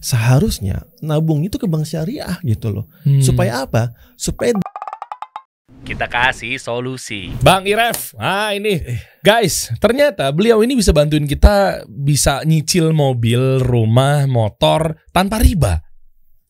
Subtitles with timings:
[0.00, 2.84] seharusnya nabung itu ke bank syariah gitu loh.
[3.04, 3.20] Hmm.
[3.20, 3.92] Supaya apa?
[4.16, 4.56] Supaya
[5.80, 7.32] Kita kasih solusi.
[7.40, 8.84] Bang Iref, ah ini
[9.24, 15.80] guys, ternyata beliau ini bisa bantuin kita bisa nyicil mobil, rumah, motor tanpa riba.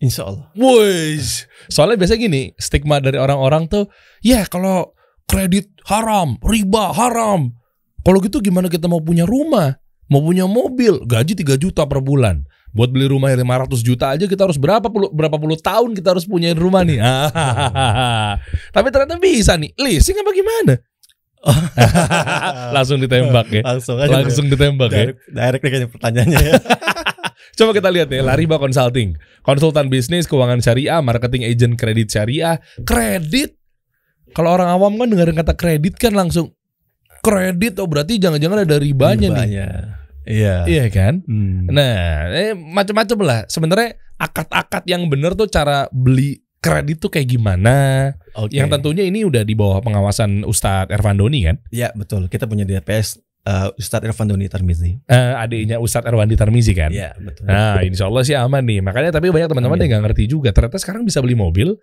[0.01, 0.49] insya Allah.
[0.57, 1.21] Woi,
[1.69, 3.85] soalnya biasa gini, stigma dari orang-orang tuh,
[4.25, 4.97] ya kalau
[5.31, 7.55] kredit haram, riba haram.
[8.03, 9.79] Kalau gitu gimana kita mau punya rumah,
[10.11, 12.43] mau punya mobil, gaji 3 juta per bulan.
[12.71, 16.15] Buat beli rumah yang 500 juta aja kita harus berapa puluh berapa puluh tahun kita
[16.15, 17.03] harus punya rumah nih.
[18.77, 19.75] Tapi ternyata bisa nih.
[19.75, 20.75] Leasing apa gimana?
[22.77, 23.63] Langsung ditembak ya.
[23.65, 24.13] Langsung aja.
[24.13, 25.05] Langsung ditembak ya.
[25.17, 26.53] direct, nih kayaknya pertanyaannya ya.
[27.59, 32.57] Coba kita lihat ya, Lariba Consulting, konsultan bisnis, keuangan syariah, marketing agent kredit syariah,
[32.89, 33.53] kredit.
[34.33, 36.57] Kalau orang awam kan dengerin kata kredit kan langsung
[37.21, 40.00] kredit, oh berarti jangan-jangan ada ribanya, nih.
[40.31, 40.57] Iya.
[40.71, 41.27] Iya kan?
[41.27, 41.67] Hmm.
[41.67, 43.41] Nah, eh, macam-macam lah.
[43.51, 47.75] Sebenarnya akad-akad yang bener tuh cara beli kredit tuh kayak gimana?
[48.39, 48.55] Oke.
[48.55, 51.57] Yang tentunya ini udah di bawah pengawasan Ustadz Ervandoni kan?
[51.75, 52.31] Ya betul.
[52.31, 55.01] Kita punya DPS uh, Ustadz Irfan Doni Tarmizi.
[55.09, 56.93] Eh, adiknya Ustadz Erwandi Tarmizi kan?
[56.93, 57.49] Iya betul.
[57.49, 58.85] Nah, insya Allah sih aman nih.
[58.85, 60.53] Makanya tapi banyak teman-teman yang nggak ngerti juga.
[60.53, 61.77] Ternyata sekarang bisa beli mobil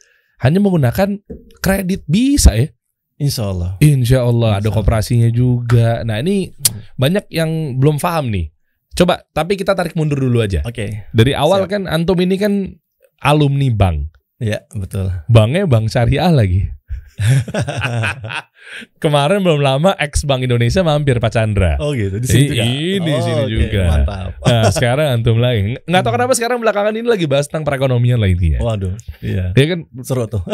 [0.45, 1.18] hanya menggunakan
[1.64, 2.70] kredit bisa ya.
[3.18, 3.70] Insya Allah.
[3.82, 6.06] Insya Allah ada Insya kooperasinya juga.
[6.06, 6.54] Nah ini
[6.98, 8.54] banyak yang belum paham nih.
[8.98, 10.66] Coba, tapi kita tarik mundur dulu aja.
[10.66, 11.06] Oke.
[11.14, 11.70] Dari awal Siap.
[11.70, 12.78] kan antum ini kan
[13.22, 14.14] alumni bank.
[14.38, 15.09] Iya betul.
[15.30, 16.70] Banknya bank syariah lagi.
[19.02, 21.81] Kemarin belum lama ex Bank Indonesia mampir Pak Chandra.
[21.81, 22.22] Oh gitu.
[22.22, 22.64] Di sini juga?
[22.70, 23.81] Ini di sini oke, juga.
[23.90, 24.31] Mantap.
[24.46, 25.81] Nah sekarang antum lagi.
[25.90, 28.62] Nggak tahu kenapa sekarang belakangan ini lagi bahas tentang perekonomian lah intinya.
[28.62, 28.94] Waduh.
[29.26, 29.58] Iya.
[29.58, 30.46] Ya kan Seru tuh.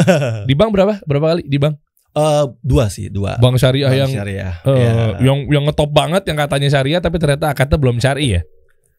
[0.48, 1.04] di bank berapa?
[1.04, 1.76] Berapa kali di bank?
[2.14, 3.42] Eh, dua sih dua.
[3.42, 4.54] Bank syariah Bank yang syariah.
[4.62, 4.92] eh, Iya.
[5.20, 8.42] yang yang ngetop banget yang katanya syariah tapi ternyata akadnya belum syari ya.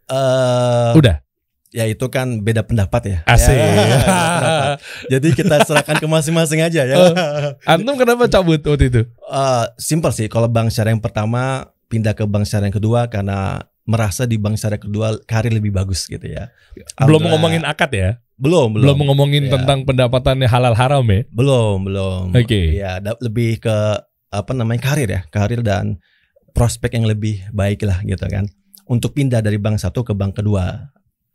[0.05, 1.23] Eh, Udah.
[1.71, 3.19] ya itu kan beda pendapat ya.
[3.25, 3.55] Asik.
[3.55, 4.79] Ya, beda pendapat.
[5.15, 6.97] Jadi kita serahkan ke masing-masing aja ya.
[7.65, 9.03] Antum kenapa cabut waktu itu?
[9.07, 10.27] Eh, simple sih.
[10.27, 14.57] Kalau bank syariah yang pertama pindah ke bank syariah yang kedua karena merasa di bank
[14.57, 16.49] syariah kedua karir lebih bagus gitu ya.
[16.99, 18.11] Belum ngomongin akad ya?
[18.35, 19.55] belum Belum, belum ngomongin Ya.
[19.55, 21.23] tentang pendapatannya halal haram ya?
[21.31, 22.23] belum belum.
[22.35, 22.75] Oke.
[22.75, 23.77] Ya da- lebih ke
[24.29, 26.03] apa namanya karir ya karir dan
[26.51, 28.51] prospek yang lebih baik lah gitu kan.
[28.85, 30.91] Untuk pindah dari bank satu ke bank kedua.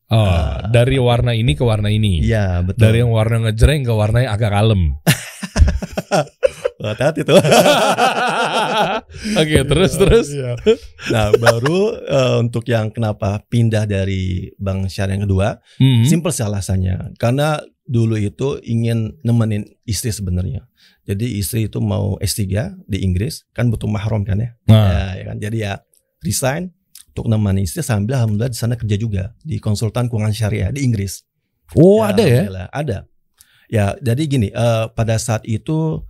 [0.10, 0.66] Oh, Ah.
[0.68, 2.20] dari warna ini ke warna ini.
[2.20, 2.82] Iya betul.
[2.82, 4.82] Dari yang warna ngejreng ke warna yang agak kalem.
[6.82, 7.36] hati-hati tuh.
[9.42, 10.28] Oke, terus terus.
[10.32, 10.56] Iya.
[11.12, 16.04] Nah baru eh, untuk yang kenapa pindah dari bank syariah yang kedua, Hmm.
[16.06, 17.16] simple sih alasannya.
[17.20, 20.64] Karena dulu itu ingin nemenin istri sebenarnya.
[21.04, 22.46] Jadi istri itu mau S3
[22.86, 24.50] di Inggris, kan butuh mahram kan ya.
[24.70, 25.36] Nah, Ya, ya kan.
[25.42, 25.74] Jadi ya
[26.22, 26.70] resign
[27.10, 31.26] untuk nemenin istri sambil alhamdulillah di sana kerja juga di konsultan keuangan syariah di Inggris.
[31.76, 32.70] oh ada ya?
[32.70, 33.06] Ada.
[33.70, 36.02] Ya, jadi gini, eh, pada saat itu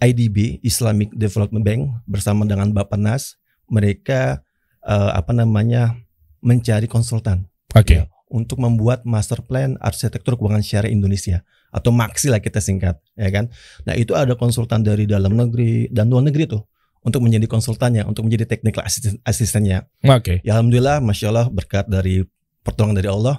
[0.00, 3.36] IDB Islamic Development Bank bersama dengan Bappenas
[3.68, 4.42] mereka
[4.84, 5.94] eh, apa namanya
[6.40, 7.46] mencari konsultan
[7.76, 8.00] Oke.
[8.00, 13.30] ya, untuk membuat master plan arsitektur keuangan syariah Indonesia atau maksi lah kita singkat ya
[13.30, 13.52] kan.
[13.86, 16.66] Nah, itu ada konsultan dari dalam negeri dan luar negeri tuh
[17.00, 19.88] untuk menjadi konsultannya, untuk menjadi technical assistant asistennya.
[20.04, 20.44] Oke.
[20.44, 22.26] Ya alhamdulillah, masya Allah berkat dari
[22.60, 23.36] pertolongan dari Allah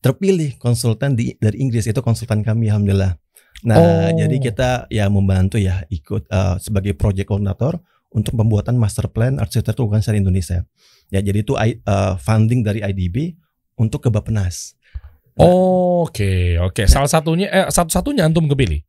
[0.00, 3.16] terpilih konsultan di dari Inggris itu konsultan kami alhamdulillah.
[3.64, 4.08] Nah Oh.
[4.12, 7.80] jadi kita ya membantu ya ikut eh, sebagai project coordinator
[8.12, 10.58] untuk pembuatan master plan arsitektur keuangan syariah Indonesia.
[11.08, 11.80] Ya jadi itu eh,
[12.20, 13.34] funding dari IDB
[13.80, 14.76] untuk ke Bappenas.
[15.34, 16.86] Oke, oke.
[16.86, 18.84] Salah satunya eh satu-satunya antum kepilih.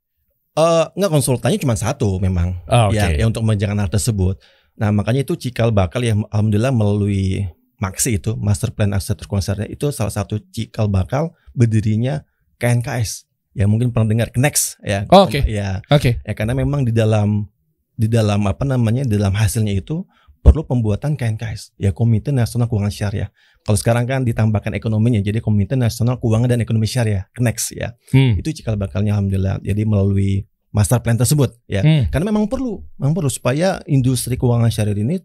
[0.56, 2.62] Eh enggak konsultannya cuma satu memang.
[2.70, 3.02] Oh, Oke.
[3.02, 4.38] ya, ya untuk menjalankan hal tersebut.
[4.78, 9.92] Nah makanya itu cikal bakal ya alhamdulillah melalui Maksi itu Master Plan Arsitektur Syariah itu
[9.92, 12.24] salah satu cikal bakal berdirinya
[12.56, 13.25] KNKS.
[13.56, 15.08] Ya mungkin pernah dengar Knex ya.
[15.10, 15.40] Oh, oke.
[15.48, 16.20] Ya, Oke.
[16.20, 17.48] ya karena memang di dalam
[17.96, 20.04] di dalam apa namanya di dalam hasilnya itu
[20.44, 23.32] perlu pembuatan KNKS ya Komite Nasional Keuangan Syariah.
[23.66, 27.96] Kalau sekarang kan ditambahkan ekonominya jadi Komite Nasional Keuangan dan Ekonomi Syariah Knex ya.
[28.14, 28.38] Hmm.
[28.38, 29.64] Itu cikal bakalnya alhamdulillah.
[29.64, 31.82] Jadi melalui master plan tersebut ya.
[31.82, 32.12] Hmm.
[32.12, 35.18] Karena memang perlu, memang perlu supaya industri keuangan syariah ini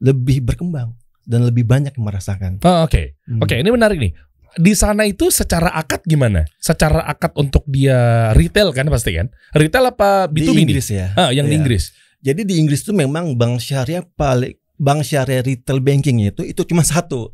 [0.00, 0.94] lebih berkembang
[1.26, 2.62] dan lebih banyak merasakan.
[2.62, 3.18] Oh, oke.
[3.26, 3.42] Hmm.
[3.42, 4.14] Oke, ini menarik nih.
[4.54, 6.44] Di sana itu secara akad gimana?
[6.58, 9.32] Secara akad untuk dia retail kan pasti kan?
[9.50, 10.62] Retail apa Di B2B nih?
[10.68, 11.06] Inggris ya.
[11.14, 11.60] Ah, yang di Iya.
[11.60, 11.84] Inggris.
[12.20, 16.82] Jadi di Inggris itu memang bank syariah paling bank syariah retail banking itu itu cuma
[16.82, 17.32] satu,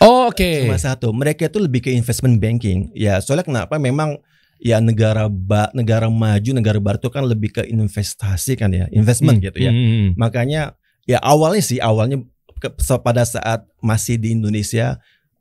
[0.00, 0.40] Oh, oke.
[0.64, 1.10] cuma satu.
[1.10, 2.88] Mereka itu lebih ke investment banking.
[2.92, 3.76] Ya, soalnya kenapa?
[3.76, 4.20] Memang
[4.56, 9.40] ya negara ba, negara maju, negara baru itu kan lebih ke investasi kan ya, investment
[9.40, 9.72] Hmm, gitu ya.
[9.72, 10.08] hmm, hmm.
[10.16, 12.20] Makanya ya awalnya sih awalnya
[12.60, 12.68] ke,
[13.00, 15.00] pada saat masih di Indonesia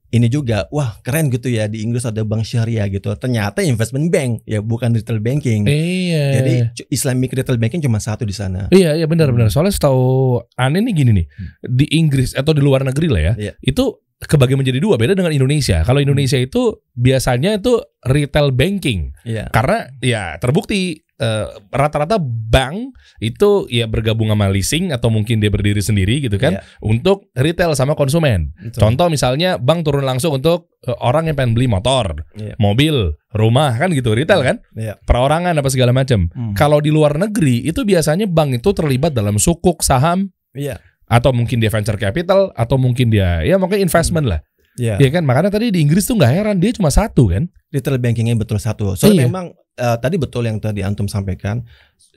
[0.09, 3.13] ini juga wah keren gitu ya di Inggris ada bank syariah gitu.
[3.13, 5.69] Ternyata investment bank ya bukan retail banking.
[5.69, 6.25] Iya.
[6.41, 6.53] Jadi
[6.89, 8.65] Islamic retail banking cuma satu di sana.
[8.73, 9.49] Iya iya benar benar.
[9.49, 9.53] Hmm.
[9.53, 11.25] Soalnya setahu aneh nih gini nih
[11.61, 13.53] di Inggris atau di luar negeri lah ya, Iya.
[13.61, 15.79] itu kebagi menjadi dua beda dengan Indonesia.
[15.81, 19.47] Kalau Indonesia itu biasanya itu retail banking Iya.
[19.49, 25.79] karena ya terbukti eh, rata-rata bank itu ya bergabung sama leasing atau mungkin dia berdiri
[25.79, 28.55] sendiri gitu kan Iya, untuk retail sama konsumen.
[28.55, 28.79] betul.
[28.79, 32.55] Contoh misalnya bank turun langsung untuk eh, orang yang pengen beli motor, Iya.
[32.55, 34.95] mobil, rumah kan gitu retail kan, Iya.
[35.03, 36.31] perorangan apa segala macam.
[36.31, 36.55] Hmm.
[36.55, 40.79] Kalau di luar negeri itu biasanya bank itu terlibat dalam sukuk saham Iya.
[41.09, 44.39] Atau mungkin dia venture capital atau mungkin dia ya mungkin investment lah.
[44.79, 44.95] Iya.
[45.01, 47.49] Ya kan makanya tadi di Inggris tuh nggak heran dia cuma satu kan.
[47.73, 48.93] Retail bankingnya betul satu.
[48.95, 49.27] Soalnya Iya.
[49.27, 49.45] memang
[49.75, 51.65] eh, tadi betul yang tadi antum sampaikan.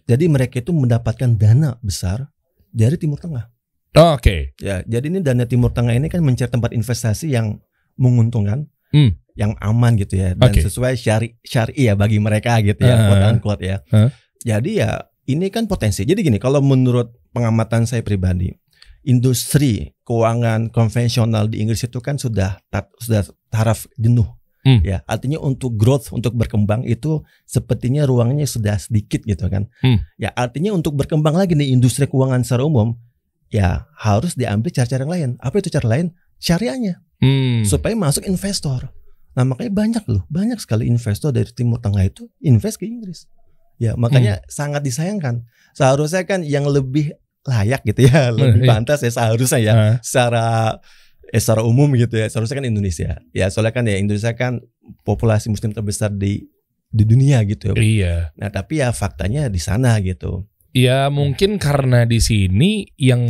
[0.05, 2.27] Jadi mereka itu mendapatkan dana besar
[2.69, 3.47] dari Timur Tengah.
[3.93, 4.57] Oke.
[4.59, 7.61] Ya, jadi ini dana Timur Tengah ini kan mencari tempat investasi yang
[7.95, 9.15] menguntungkan, Hmm.
[9.37, 10.61] yang aman gitu ya, dan Oke.
[10.61, 13.07] sesuai syari syari ya bagi mereka gitu ya, Uh-huh.
[13.09, 13.77] quote unquote ya.
[13.89, 14.09] Huh?
[14.43, 16.03] Jadi ya ini kan potensi.
[16.05, 18.53] Jadi gini, kalau menurut pengamatan saya pribadi,
[19.03, 22.59] industri keuangan konvensional di Inggris itu kan sudah
[22.99, 24.27] sudah taraf jenuh.
[24.63, 24.79] Hmm.
[24.87, 29.67] Ya, artinya untuk growth, untuk berkembang itu sepertinya ruangnya sudah sedikit gitu kan.
[29.83, 30.07] Hmm.
[30.23, 32.95] Ya, artinya untuk berkembang lagi nih industri keuangan secara umum,
[33.51, 35.31] ya harus diambil cara-cara yang lain.
[35.43, 36.15] Apa itu cara lain?
[36.39, 37.63] Syariahnya Hmm.
[37.63, 38.91] supaya masuk investor.
[39.39, 43.31] Nah makanya banyak loh, banyak sekali investor dari Timur Tengah itu invest ke Inggris.
[43.83, 45.43] Ya makanya sangat disayangkan.
[45.75, 48.71] Seharusnya kan yang lebih layak gitu ya, lebih iya.
[48.71, 49.95] pantas ya seharusnya ya Ah.
[50.01, 50.47] secara
[51.29, 52.31] eh, secara umum gitu ya.
[52.31, 53.19] Seharusnya kan Indonesia.
[53.35, 54.63] Ya soalnya kan ya Indonesia kan
[55.03, 56.47] populasi Muslim terbesar di
[56.89, 57.73] di dunia gitu.
[57.73, 57.81] ya.
[57.81, 58.15] Iya.
[58.37, 60.47] Nah tapi ya faktanya di sana gitu.
[60.73, 63.21] Ya mungkin karena di sini yang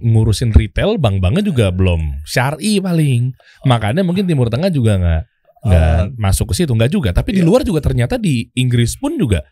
[0.00, 3.36] ngurusin retail bank-banknya juga belum syari paling.
[3.68, 5.22] Makanya mungkin Timur Tengah juga nggak
[5.66, 7.10] nggak Eh, masuk ke situ nggak juga.
[7.12, 7.48] Tapi di iya.
[7.48, 9.42] luar juga ternyata di Inggris pun juga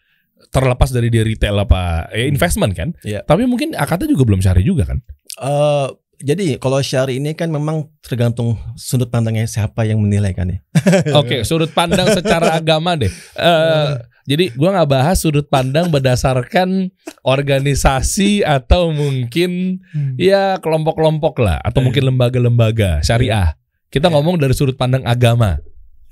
[0.51, 2.95] terlepas dari dia retail apa ya investment kan.
[3.03, 3.23] Iya.
[3.23, 4.99] Tapi mungkin akadnya juga belum syari juga kan.
[5.43, 5.89] eh,
[6.25, 10.59] jadi kalau syari ini kan memang tergantung sudut pandangnya siapa yang menilai kan ya.
[11.21, 13.11] Oke, sudut pandang secara agama deh.
[13.35, 13.89] Eh,
[14.25, 16.89] jadi gua nggak bahas sudut pandang berdasarkan
[17.27, 19.83] organisasi atau mungkin
[20.17, 21.85] ya kelompok-kelompok lah atau Eh.
[21.91, 23.59] mungkin lembaga-lembaga syariah.
[23.91, 24.15] Kita Iya.
[24.17, 25.59] ngomong dari sudut pandang agama.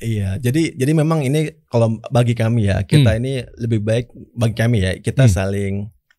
[0.03, 4.79] Iya, jadi jadi memang ini kalau bagi kami ya kita ini lebih baik bagi kami
[4.81, 5.33] ya kita Hmm.
[5.33, 5.75] saling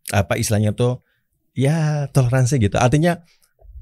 [0.09, 1.03] apa istilahnya tuh
[1.51, 2.79] ya toleransi gitu.
[2.79, 3.19] Artinya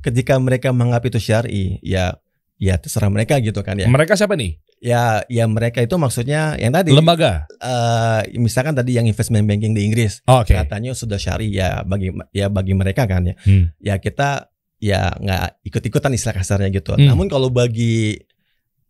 [0.01, 2.17] ketika mereka menganggap itu syar'i ya
[2.57, 3.85] ya terserah mereka gitu kan ya.
[3.85, 4.57] Mereka siapa nih?
[4.81, 7.45] Ya ya mereka itu maksudnya yang tadi Lembaga.
[7.61, 10.57] eh, misalkan tadi yang investment banking di Inggris Oh, Oke.
[10.57, 13.37] katanya sudah syar'i ya bagi ya bagi mereka kan ya.
[13.45, 13.69] Hmm.
[13.77, 14.49] Ya kita
[14.81, 16.97] ya nggak ikut-ikutan istilah kasarnya gitu.
[16.97, 17.05] Hmm.
[17.05, 18.17] Namun kalau bagi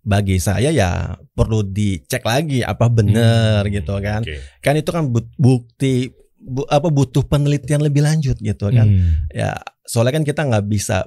[0.01, 0.91] bagi saya ya
[1.31, 3.71] perlu dicek lagi apa benar Hmm.
[3.71, 4.21] gitu kan.
[4.21, 4.37] Oke.
[4.59, 5.03] Kan itu kan
[5.37, 8.87] bukti bu- apa butuh penelitian lebih lanjut gitu kan.
[8.87, 9.29] Hmm.
[9.29, 11.05] Ya soalnya kan kita nggak bisa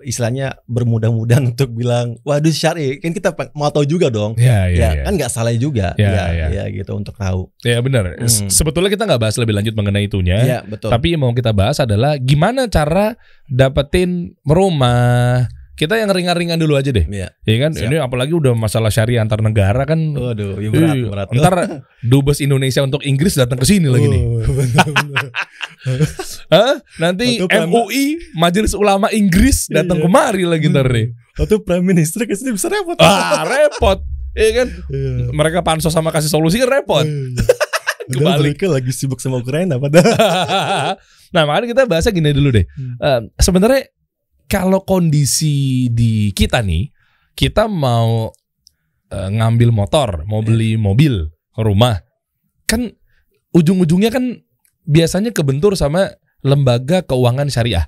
[0.00, 4.36] istilahnya bermudah-mudahan untuk bilang waduh syari kan kita mau tahu juga dong.
[4.36, 5.02] Ya, ya, Ya, ya.
[5.06, 6.46] kan nggak salah juga Ya, ya, ya.
[6.52, 7.50] ya gitu untuk tahu.
[7.62, 8.14] Ya benar.
[8.14, 8.26] Hmm.
[8.26, 10.38] Se- Sebetulnya kita nggak bahas lebih lanjut mengenai itunya.
[10.38, 10.88] Iya betul.
[10.88, 13.18] Tapi yang mau kita bahas adalah gimana cara
[13.48, 15.50] dapetin rumah.
[15.74, 17.02] Kita yang ringan-ringan dulu aja deh.
[17.02, 17.34] Iya.
[17.42, 17.74] Ya kan?
[17.74, 17.90] Siap.
[17.90, 19.98] Ini apalagi udah masalah syariah antar negara kan.
[20.14, 21.28] Waduh, ya berat, Ih, berat.
[21.34, 21.54] Ntar
[22.00, 24.22] dubes Indonesia untuk Inggris datang ke sini lagi nih.
[24.22, 25.34] Oh, bener-bener.
[26.48, 26.74] Hah?
[26.96, 28.04] Nanti Atau Prime- MUI
[28.38, 30.04] Majelis Ulama Inggris datang Iya.
[30.06, 31.10] kemari lagi ntar nih.
[31.34, 32.94] Atau prime minister ke sini bisa repot.
[33.02, 33.98] Ah, repot.
[34.32, 34.68] Iya kan?
[34.88, 35.34] Iya.
[35.34, 37.02] Mereka pansos sama kasih solusi kan repot.
[38.04, 38.20] Kebalik.
[38.20, 38.56] Kebalik.
[38.60, 40.12] mereka lagi sibuk sama Ukraina padahal.
[41.34, 42.64] nah, makanya kita bahasnya gini dulu deh.
[42.68, 42.94] Hmm.
[43.00, 43.88] Eh, sebenarnya
[44.46, 46.90] kalau kondisi di kita nih,
[47.34, 48.30] kita mau
[49.10, 50.46] eh, ngambil motor, mau Iya.
[50.48, 51.14] beli mobil,
[51.54, 52.02] rumah,
[52.66, 52.90] kan
[53.54, 54.42] ujung-ujungnya kan
[54.82, 56.10] biasanya kebentur sama
[56.42, 57.86] lembaga keuangan syariah.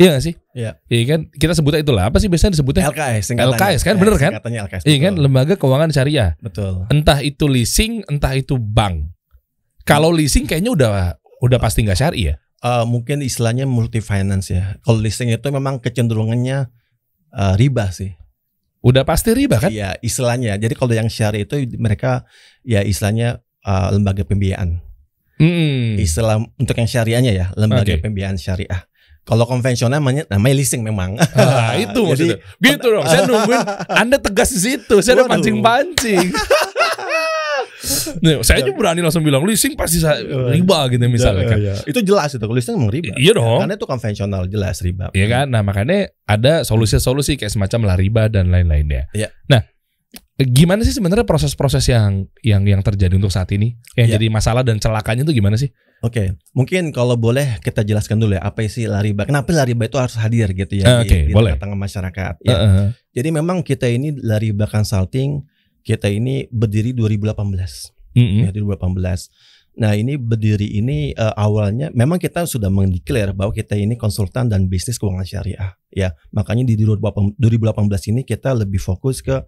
[0.00, 0.34] Iya gak sih?
[0.56, 0.80] Iya.
[0.88, 1.20] Iya kan?
[1.28, 2.08] Kita sebutnya itulah.
[2.08, 2.88] Apa sih biasanya disebutnya?
[2.88, 3.36] LKS.
[3.36, 4.32] LKS kan, bener kan?
[4.40, 4.88] LKS.
[4.88, 5.14] Iya kan?
[5.20, 6.32] Lembaga keuangan syariah.
[6.40, 6.88] Betul.
[6.88, 9.12] Entah itu leasing, entah itu bank.
[9.84, 10.90] Kalau leasing kayaknya udah
[11.44, 12.34] udah pasti nggak syari ya.
[12.60, 14.76] Eh, mungkin istilahnya multi finance ya.
[14.84, 16.68] Kalau leasing itu memang kecenderungannya
[17.32, 18.12] eh, riba sih.
[18.84, 19.72] Udah pasti riba kan?
[19.72, 20.60] Iya, istilahnya.
[20.60, 22.28] Jadi kalau yang syari itu mereka
[22.60, 24.76] ya istilahnya eh, lembaga pembiayaan.
[25.40, 25.96] Hmm.
[25.96, 28.04] Istilah untuk yang syariahnya ya, lembaga Oke.
[28.04, 28.84] pembiayaan syariah.
[29.24, 31.16] Kalau konvensional namanya namanya leasing memang.
[31.16, 32.38] Ah, itu Jadi, maksudnya.
[32.60, 33.04] Gitu dong.
[33.08, 35.00] Saya nungguin Anda tegas di situ.
[35.00, 36.28] Saya udah pancing-pancing.
[38.18, 40.20] Nih, saya aja berani langsung bilang leasing pasti sa-
[40.50, 41.58] riba gitu misalnya kan.
[41.58, 43.12] Iya, Itu jelas itu tulisnya emang riba.
[43.14, 43.60] Iya dong.
[43.60, 45.08] Karena itu konvensional jelas riba.
[45.10, 45.46] Iya kan?
[45.48, 49.08] Nah makanya ada solusi-solusi kayak semacam lariba dan lain-lainnya.
[49.10, 49.32] Iya.
[49.46, 49.64] Nah,
[50.38, 53.76] gimana sih sebenarnya proses-proses yang yang yang terjadi untuk saat ini?
[53.92, 54.14] Yang Iya.
[54.16, 55.68] jadi masalah dan celakanya itu gimana sih?
[56.00, 59.28] Oke, mungkin kalau boleh kita jelaskan dulu ya apa sih lariba.
[59.28, 61.52] Kenapa lariba itu harus hadir gitu Eh, ya oke, di, di boleh.
[61.52, 62.34] tengah-tengah masyarakat.
[62.40, 62.56] Ya.
[62.56, 62.86] Heeh.
[63.12, 65.44] Jadi memang kita ini lariba consulting
[65.82, 68.00] kita ini berdiri 2018.
[68.10, 68.42] Mm-mm.
[68.46, 69.30] ya 2018.
[69.78, 74.66] Nah ini berdiri ini eh, awalnya memang kita sudah mendeklar bahwa kita ini konsultan dan
[74.66, 79.40] bisnis keuangan syariah ya makanya di 2018 2018 ini kita lebih fokus ke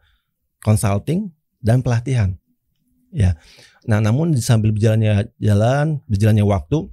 [0.62, 1.26] consulting
[1.58, 2.38] dan pelatihan
[3.10, 3.34] ya.
[3.90, 6.86] Nah namun sambil berjalannya jalan berjalannya waktu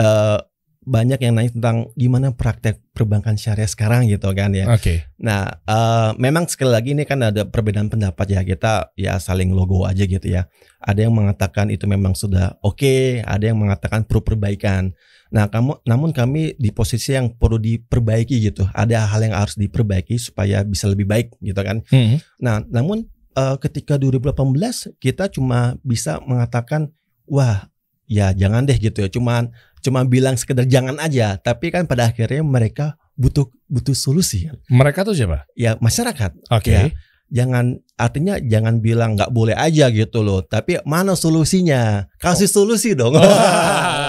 [0.00, 0.40] eh,
[0.84, 4.68] banyak yang nanya tentang gimana praktek perbankan syariah sekarang gitu kan ya.
[4.70, 5.08] Oke.
[5.18, 9.88] Nah, eh, memang sekali lagi ini kan ada perbedaan pendapat ya kita ya saling logo
[9.88, 10.46] aja gitu ya.
[10.84, 14.92] Ada yang mengatakan itu memang sudah oke, ada yang mengatakan perlu perbaikan.
[15.34, 18.68] Nah, kamu namun kami di posisi yang perlu diperbaiki gitu.
[18.70, 21.82] Ada hal yang harus diperbaiki supaya bisa lebih baik gitu kan.
[21.90, 22.20] Mm-mm.
[22.38, 26.92] Nah, namun eh, ketika 2018 kita cuma bisa mengatakan
[27.24, 27.72] wah
[28.06, 29.08] ya jangan deh gitu ya.
[29.10, 29.50] Cuman
[29.84, 34.56] cuma bilang sekedar jangan aja, tapi kan pada akhirnya mereka butuh butuh solusi kan.
[34.66, 35.44] Mereka tuh siapa?
[35.52, 36.72] Ya masyarakat Oke.
[36.72, 36.88] Ya.
[37.30, 42.08] jangan artinya jangan bilang nggak boleh aja gitu loh, tapi mana solusinya?
[42.16, 43.14] Kasih solusi dong.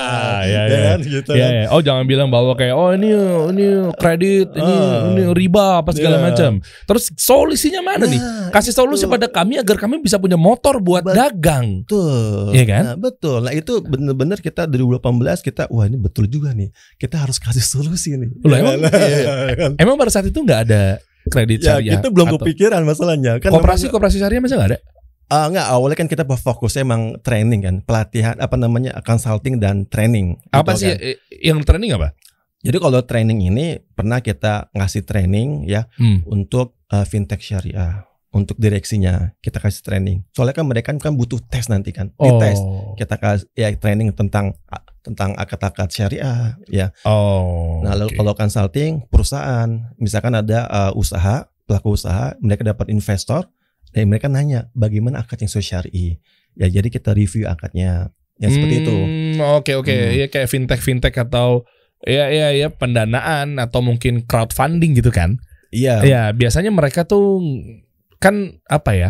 [0.05, 0.79] Ah, ya, ya.
[0.93, 1.51] kan gitu Iya, kan.
[1.51, 1.63] iya.
[1.73, 3.09] Oh jangan bilang bahwa kayak oh ini
[3.51, 3.65] ini
[3.97, 5.09] kredit, ini Ah.
[5.11, 6.25] ini riba apa segala Iya.
[6.31, 6.51] macam.
[6.85, 8.21] Terus solusinya mana nih?
[8.55, 11.83] Kasih solusi pada kami agar kami bisa punya motor buat Bet- dagang.
[11.83, 12.51] Betul.
[12.51, 12.81] Iya kan?
[12.81, 13.39] Nah, betul.
[13.41, 15.03] Nah, itu bener-bener kita dari 2018
[15.41, 16.71] kita wah ini betul juga nih.
[16.95, 18.31] Kita harus kasih solusi nih.
[18.41, 19.71] Loh, emang- Iya, iya, kan?
[19.75, 20.97] Emang pada saat itu nggak ada
[21.27, 21.93] kredit Ya, syariah?
[21.95, 23.37] kita belum atau- kepikiran masalahnya.
[23.37, 24.79] Kan Koperasi koperasi syariah masa nggak ada?
[25.25, 30.37] Ah, enggak, awalnya kan kita fokusnya emang training kan, pelatihan apa namanya consulting dan training.
[30.49, 31.01] Apa gitu sih kan.
[31.01, 32.13] eh, yang training apa?
[32.61, 36.21] Jadi kalau training ini pernah kita ngasih training ya Hmm.
[36.25, 40.27] untuk eh, fintech syariah, untuk direksinya kita kasih training.
[40.35, 42.59] Soalnya kan mereka kan butuh tes nanti kan, dites.
[42.59, 42.91] Oh.
[42.99, 44.51] Kita kasih ya training tentang
[44.99, 46.91] tentang akad-akad syariah ya.
[47.07, 47.79] Oh.
[47.79, 48.17] Nah, lalu oke.
[48.19, 53.47] kalau consulting perusahaan, misalkan ada eh, usaha, pelaku usaha, mereka dapat investor,
[53.95, 56.19] dan mereka nanya bagaimana akad yang sesuai syari.
[56.59, 58.11] Ya, jadi kita review akadnya.
[58.35, 58.91] Ya seperti itu.
[58.91, 60.11] Hmm, Oke oke, Hmm.
[60.11, 61.63] ya kayak fintech fintech atau
[62.03, 65.39] ya ya ya pendanaan atau mungkin crowdfunding gitu kan?
[65.71, 66.03] Iya.
[66.03, 67.39] Ya biasanya mereka tuh
[68.25, 69.09] kan apa ya?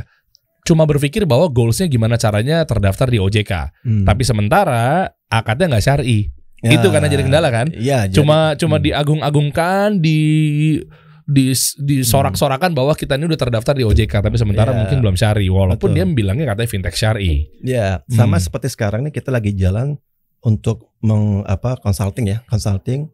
[0.65, 3.51] Cuma berpikir bahwa goalsnya gimana caranya terdaftar di OJK.
[3.85, 4.03] Hmm.
[4.03, 6.27] Tapi sementara akadnya nggak syari.
[6.65, 7.69] Ya, itu karena jadi kendala kan?
[7.69, 8.09] Iya.
[8.09, 8.85] jadi- Cuma cuma Hmm.
[8.85, 10.19] diagung-agungkan di
[11.25, 11.49] di
[11.81, 14.77] disorak-sorakan bahwa kita ini udah terdaftar di OJK tapi sementara Iya.
[14.77, 15.97] mungkin belum syari walaupun Betul.
[15.97, 17.49] dia bilangnya katanya fintech syari.
[17.61, 18.45] Ya, sama Hmm.
[18.45, 19.97] seperti sekarang nih kita lagi jalan
[20.41, 23.09] untuk meng apa consulting ya, consulting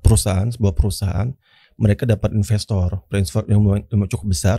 [0.00, 1.30] perusahaan sebuah perusahaan
[1.74, 3.62] mereka dapat investor, investor yang
[4.06, 4.58] cukup besar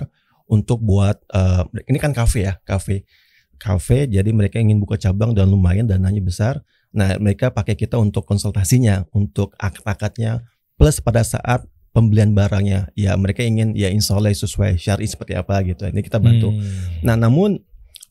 [0.52, 3.08] untuk buat eh, ini kan kafe ya, kafe.
[3.56, 6.60] Kafe jadi mereka ingin buka cabang dan lumayan dananya besar.
[6.92, 10.44] Nah, mereka pakai kita untuk konsultasinya, untuk akad-akadnya
[10.76, 11.64] plus pada saat
[11.96, 12.92] pembelian barangnya.
[13.00, 15.88] Ya, mereka ingin ya insya Allah sesuai syari seperti apa gitu.
[15.88, 16.52] Ini kita bantu.
[16.52, 16.60] Hmm.
[17.06, 17.64] Nah, namun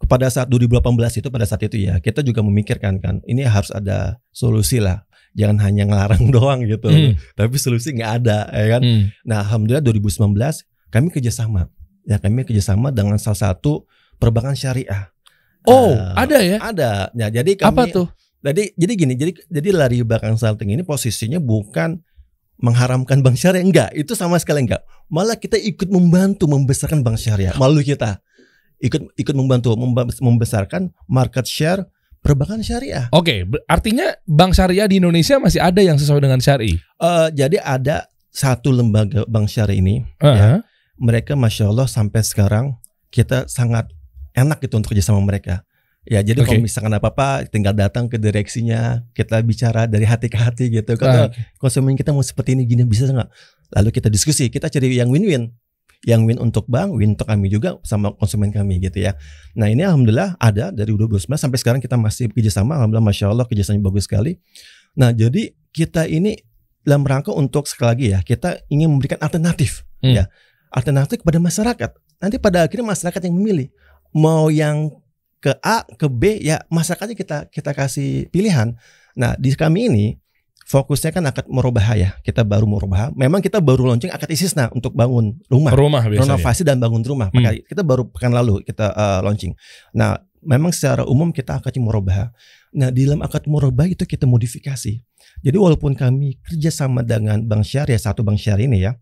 [0.08, 4.16] pada saat 2018 itu pada saat itu ya kita juga memikirkan kan ini harus ada
[4.32, 5.04] solusi lah.
[5.36, 6.88] Jangan hanya ngelarang doang gitu.
[6.88, 7.20] Hmm.
[7.36, 8.82] Tapi solusi nggak ada ya kan.
[8.86, 9.02] Hmm.
[9.28, 10.30] Nah, alhamdulillah 2019
[10.88, 11.68] kami kerjasama.
[12.10, 13.86] Ya kami kerjasama dengan salah satu
[14.18, 15.14] perbankan syariah.
[15.62, 16.58] Oh, Ah, ada ya?
[16.58, 16.90] Ada.
[17.14, 18.06] Ya, jadi kami Apa tuh?
[18.42, 22.02] jadi jadi gini, jadi jadi lari belakang consulting ini posisinya bukan
[22.58, 24.82] mengharamkan bank syariah enggak, itu sama sekali enggak.
[25.06, 27.54] Malah kita ikut membantu membesarkan bank syariah.
[27.54, 28.18] Malu kita.
[28.80, 31.84] Ikut ikut membantu memba- membesarkan market share
[32.20, 33.06] perbankan syariah.
[33.12, 36.74] Oke, ber- artinya bank syariah di Indonesia masih ada yang sesuai dengan syari.
[36.80, 40.64] Eh, jadi ada satu lembaga bank syariah ini, Heeh.
[41.00, 42.76] Mereka masya Allah sampai sekarang
[43.08, 43.88] kita sangat
[44.36, 45.64] enak gitu untuk kerja sama mereka.
[46.08, 46.56] Ya jadi Oke.
[46.56, 50.96] kalau misalkan apa apa tinggal datang ke direksinya kita bicara dari hati ke hati gitu.
[50.96, 51.24] Ah, Kalau
[51.60, 53.28] konsumen kita mau seperti ini gini bisa nggak?
[53.76, 55.52] Lalu kita diskusi, kita cari yang win-win.
[56.08, 59.12] Yang win untuk bank, win untuk kami juga sama konsumen kami gitu ya.
[59.52, 62.80] Nah ini alhamdulillah ada dari 2019 sampai sekarang kita masih kerjasama.
[62.80, 64.40] Alhamdulillah masya Allah kerjasamanya bagus sekali.
[64.96, 66.40] Nah jadi kita ini
[66.80, 70.16] dalam rangka untuk sekali lagi ya kita ingin memberikan alternatif Hmm.
[70.16, 70.24] ya
[70.70, 71.90] alternatif kepada masyarakat.
[72.22, 73.68] Nanti pada akhirnya masyarakat yang memilih
[74.14, 74.90] mau yang
[75.40, 78.76] ke A ke B ya masyarakatnya kita kita kasih pilihan.
[79.16, 80.06] Nah di kami ini
[80.70, 83.10] fokusnya kan akad merubah ya kita baru merubah.
[83.16, 86.36] Memang kita baru launching akad istisna untuk bangun rumah rumah biasanya.
[86.36, 87.32] renovasi dan bangun rumah.
[87.32, 87.42] Hmm.
[87.42, 89.56] Maka kita baru pekan lalu kita uh, launching.
[89.96, 92.30] Nah, memang secara umum kita akad murabah.
[92.70, 95.02] Nah, di dalam akad murabah itu kita modifikasi.
[95.40, 98.92] Jadi walaupun kami kerjasama dengan bank syariah satu bank syariah ini ya,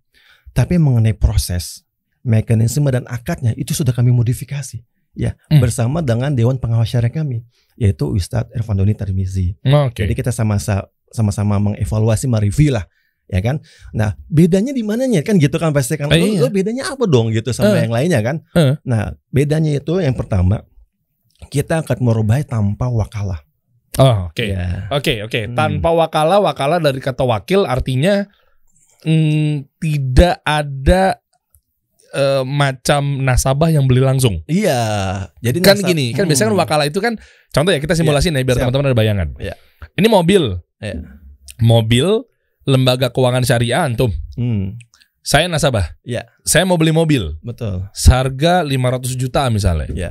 [0.58, 1.86] tapi mengenai proses,
[2.26, 4.82] mekanisme dan akadnya itu sudah kami modifikasi
[5.14, 5.62] ya Hmm.
[5.62, 7.46] bersama dengan dewan pengawas syariah kami
[7.78, 9.54] yaitu Ustadz Irfandoni Tarmizi.
[9.62, 10.02] Oke.
[10.02, 12.84] Jadi kita sama-sama sama-sama mengevaluasi, mereview lah,
[13.24, 13.62] ya kan.
[13.94, 16.10] Nah, bedanya di mananya kan gitu kan pasti kan.
[16.12, 16.40] Eh, Lo, iya.
[16.42, 17.86] lo bedanya apa dong gitu sama Eh.
[17.88, 18.36] yang lainnya kan?
[18.52, 18.76] Eh.
[18.84, 20.66] Nah, bedanya itu yang pertama
[21.48, 23.40] kita akan merubah tanpa wakalah.
[23.98, 24.44] Oh, oke.
[24.44, 24.86] Ya.
[24.92, 25.48] Oke, oke.
[25.48, 25.56] Hmm.
[25.56, 28.26] Tanpa wakala, wakala dari kata wakil artinya
[29.02, 31.20] mm, tidak ada
[32.08, 34.40] eh, macam nasabah yang beli langsung.
[34.44, 34.80] Iya.
[35.38, 36.30] Jadi Kan gini, kan Hmm.
[36.32, 38.64] biasanya kan wakala itu kan contoh ya kita simulasiin ya biar siap.
[38.64, 39.28] teman-teman ada bayangan.
[39.36, 39.54] Iya.
[39.92, 40.56] Ini mobil.
[40.80, 41.04] Iya.
[41.58, 42.06] Mobil
[42.64, 44.08] lembaga keuangan syariah antum.
[44.34, 44.80] Hmm,
[45.20, 46.00] Saya nasabah.
[46.00, 46.24] Iya.
[46.40, 47.36] Saya mau beli mobil.
[47.40, 47.84] betul.
[47.92, 49.88] Seharga 500 juta misalnya.
[49.88, 50.10] Iya.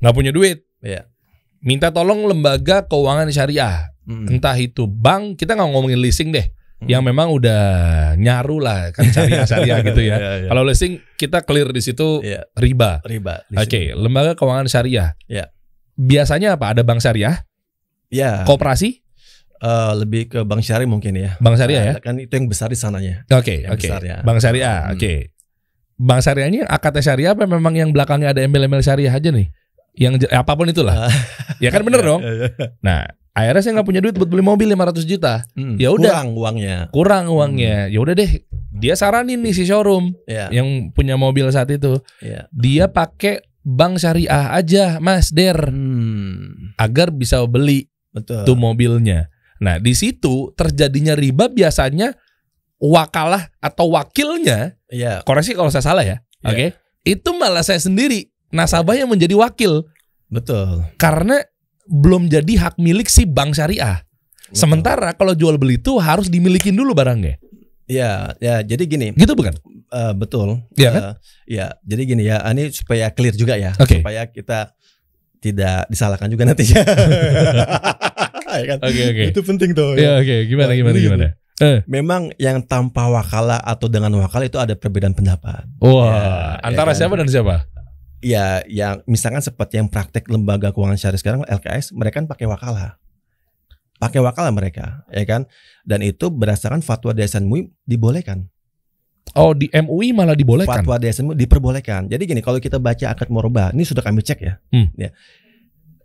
[0.00, 0.64] Nggak punya duit.
[0.80, 1.04] Iya.
[1.60, 3.92] Minta tolong lembaga keuangan syariah.
[4.04, 4.28] Hmm.
[4.30, 6.48] Entah itu bank, kita nggak ngomongin leasing deh.
[6.84, 6.90] Hmm.
[6.90, 7.62] Yang memang udah
[8.14, 10.16] nyaru lah kan syariah-syariah gitu ya.
[10.16, 10.48] Iya, iya.
[10.48, 13.00] Kalau leasing kita clear di situ Iya, riba.
[13.02, 13.40] riba.
[13.56, 13.96] Oke, sini.
[13.96, 15.16] lembaga keuangan syariah.
[15.24, 15.48] Iya.
[15.94, 16.76] Biasanya apa?
[16.76, 17.40] Ada bank syariah,
[18.08, 18.44] Iya.
[18.44, 19.00] kooperasi,
[19.54, 21.40] Eh, lebih ke bank syariah mungkin ya.
[21.40, 21.94] bank syariah ya.
[21.96, 23.24] Nah, Kan itu yang besar di sananya.
[23.32, 23.86] Oke, Yang oke.
[23.88, 24.16] besar ya.
[24.20, 24.92] Bank syariah, Hmm.
[24.92, 25.14] oke.
[25.96, 29.48] Bank syariah ini akadnya syariah apa memang yang belakangnya ada embel-embel syariah aja nih?
[29.96, 31.08] Yang apa pun itulah.
[31.64, 32.20] ya kan bener dong.
[32.20, 32.48] Iya, iya.
[32.82, 35.42] Nah, akhirnya saya nggak punya duit buat beli mobil 500 juta.
[35.52, 36.10] Hmm, Ya udah.
[36.14, 36.76] Kurang uangnya.
[36.88, 37.86] Kurang uangnya.
[37.86, 38.30] Ya udah deh.
[38.70, 40.48] Dia saranin nih si showroom Ya.
[40.48, 41.98] yang punya mobil saat itu.
[42.18, 42.46] ya.
[42.50, 48.44] Dia pakai bank syariah aja, Mas Der, Hmm, agar bisa beli betul.
[48.44, 49.30] tuh mobilnya.
[49.56, 52.12] Nah, di situ terjadinya riba biasanya
[52.76, 55.22] wakalah atau wakilnya, Iya.
[55.22, 56.20] koreksi kalau saya salah ya.
[56.42, 56.48] Iya.
[56.50, 56.66] Oke.
[57.04, 59.84] Itu malah saya sendiri nasabah yang menjadi wakil
[60.26, 60.84] Betul.
[60.96, 61.40] karena
[61.86, 64.00] belum jadi hak milik si bank syariah.
[64.44, 64.56] Betul.
[64.56, 67.36] Sementara kalau jual beli itu harus dimilikin dulu barangnya.
[67.84, 68.60] Ya, ya.
[68.60, 69.52] Jadi gini, Gitu bukan?
[69.90, 70.64] eh, betul.
[70.74, 71.02] Iya kan?
[71.02, 71.14] Eh,
[71.54, 71.66] ya.
[71.82, 72.40] Jadi gini ya.
[72.44, 73.76] Ini supaya clear juga ya.
[73.76, 74.00] Oke.
[74.00, 74.72] Supaya kita
[75.38, 76.80] tidak disalahkan juga nantinya.
[78.54, 78.78] Ya kan?
[78.86, 79.24] Oke, oke.
[79.34, 79.98] Itu penting tuh.
[79.98, 80.46] Ya, oke.
[80.46, 81.26] Gimana Nah, gimana gimana?
[81.86, 85.66] Memang yang tanpa wakalah atau dengan wakalah itu ada perbedaan pendapat.
[85.82, 86.98] Wah, Ya, antara ya kan?
[87.02, 87.66] siapa dan siapa?
[88.24, 92.96] Ya, yang misalkan seperti yang praktek lembaga keuangan syariah sekarang LKS, mereka kan pakai wakalah.
[94.00, 95.44] Pakai wakalah mereka, ya kan?
[95.84, 98.48] Dan itu berdasarkan fatwa DSN MUI dibolehkan.
[99.36, 100.84] Oh, di MUI malah dibolehkan.
[100.84, 102.08] Fatwa DSN MUI diperbolehkan.
[102.08, 104.56] Jadi gini, kalau kita baca akad murabah, ini sudah kami cek ya.
[104.72, 104.88] Hmm.
[104.96, 105.12] ya.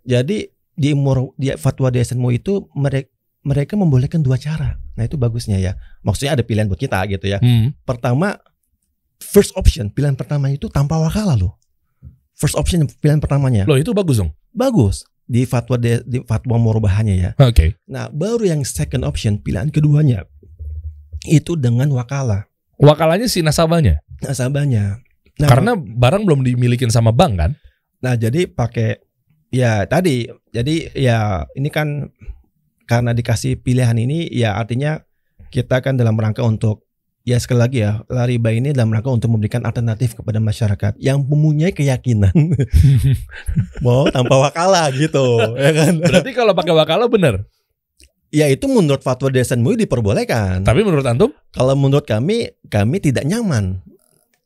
[0.03, 3.11] Jadi di mur, di fatwa DSN MUI itu mereka
[3.43, 4.79] mereka membolehkan dua cara.
[4.95, 5.75] Nah, itu bagusnya ya.
[6.03, 7.39] Maksudnya ada pilihan buat kita gitu ya.
[7.39, 7.71] Hmm.
[7.87, 8.35] Pertama,
[9.19, 11.58] first option, pilihan pertama itu tanpa wakalah loh.
[12.39, 13.67] First option pilihan pertamanya.
[13.67, 14.31] Loh, itu bagus dong.
[14.49, 17.31] bagus di fatwa de, di fatwa murobahannya ya.
[17.37, 17.77] Oke.
[17.85, 20.25] Nah, baru yang second option pilihan keduanya
[21.27, 22.47] itu dengan wakalah
[22.79, 23.99] Wakalanya si nasabahnya.
[24.23, 25.03] nasabahnya.
[25.37, 27.51] Nah, Karena barang belum dimilikin sama bank kan?
[27.99, 28.95] nah jadi pakai
[29.51, 30.23] ya tadi
[30.55, 31.17] jadi ya
[31.51, 32.07] ini kan
[32.87, 35.03] karena dikasih pilihan ini ya artinya
[35.51, 36.87] kita kan dalam rangka untuk
[37.21, 41.69] ya sekali lagi ya riba ini dalam rangka untuk memberikan alternatif kepada masyarakat yang mempunyai
[41.69, 42.33] keyakinan
[43.85, 47.45] mau tanpa wakalah gitu ya kan Berarti kalau pakai wakala bener.
[48.29, 51.29] ya itu menurut fatwa Desan MUI diperbolehkan Tapi menurut antum?
[51.49, 53.81] kalau menurut kami kami tidak nyaman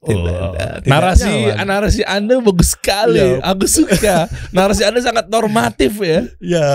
[0.03, 0.51] Oh,
[0.83, 1.63] narasi nyaman.
[1.63, 3.23] narasi Anda bagus sekali.
[3.23, 3.39] Iya.
[3.39, 4.27] Aku suka.
[4.51, 6.27] narasi Anda sangat normatif ya.
[6.43, 6.67] ya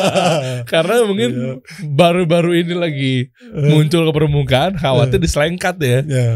[0.72, 3.14] Karena mungkin baru-baru ini lagi
[3.48, 5.98] muncul ke permukaan, khawatir diselengkat ya.
[6.04, 6.28] Ya.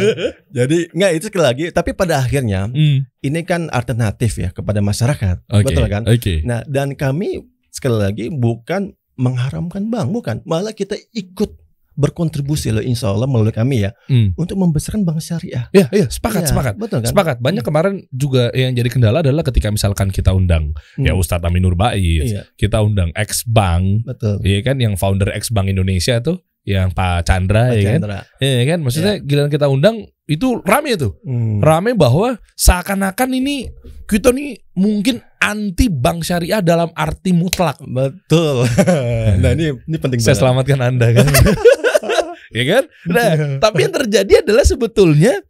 [0.62, 3.02] Jadi nggak itu sekali lagi, tapi pada akhirnya Hmm.
[3.20, 5.66] ini kan alternatif ya kepada masyarakat, Oke.
[5.74, 6.02] betul kan?
[6.06, 6.46] Oke.
[6.46, 11.63] Nah dan kami sekali lagi bukan mengharamkan bank, bukan, malah kita ikut
[11.94, 14.34] berkontribusi loh, insya Allah melalui kami ya, Hmm.
[14.34, 15.66] untuk membesarkan bank syariah.
[15.70, 16.74] Ya, iya, sepakat, Ya, sepakat.
[16.76, 17.10] betul kan?
[17.10, 17.36] Sepakat.
[17.38, 21.20] Banyak kemarin juga yang jadi kendala adalah ketika misalkan kita undang ya Hmm.
[21.20, 24.42] Ustadz Aminur Baiz, Iya, kita undang ex bank, betul.
[24.42, 27.92] Iya kan yang founder ex Bank Indonesia tuh yang Pak Chandra Pak ya kan.
[28.00, 28.18] Chandra.
[28.38, 31.12] Iya kan maksudnya giliran kita undang itu rame tuh.
[31.20, 31.60] Hmm.
[31.60, 33.68] Rame bahwa seakan-akan ini
[34.04, 37.76] kita nih mungkin anti bank syariah dalam arti mutlak.
[37.84, 38.64] Betul.
[39.44, 40.40] nah ini ini penting Saya banget.
[40.64, 41.26] selamatkan Anda kan.
[42.54, 42.82] ya kan?
[43.04, 45.42] Nah, tapi yang terjadi adalah sebetulnya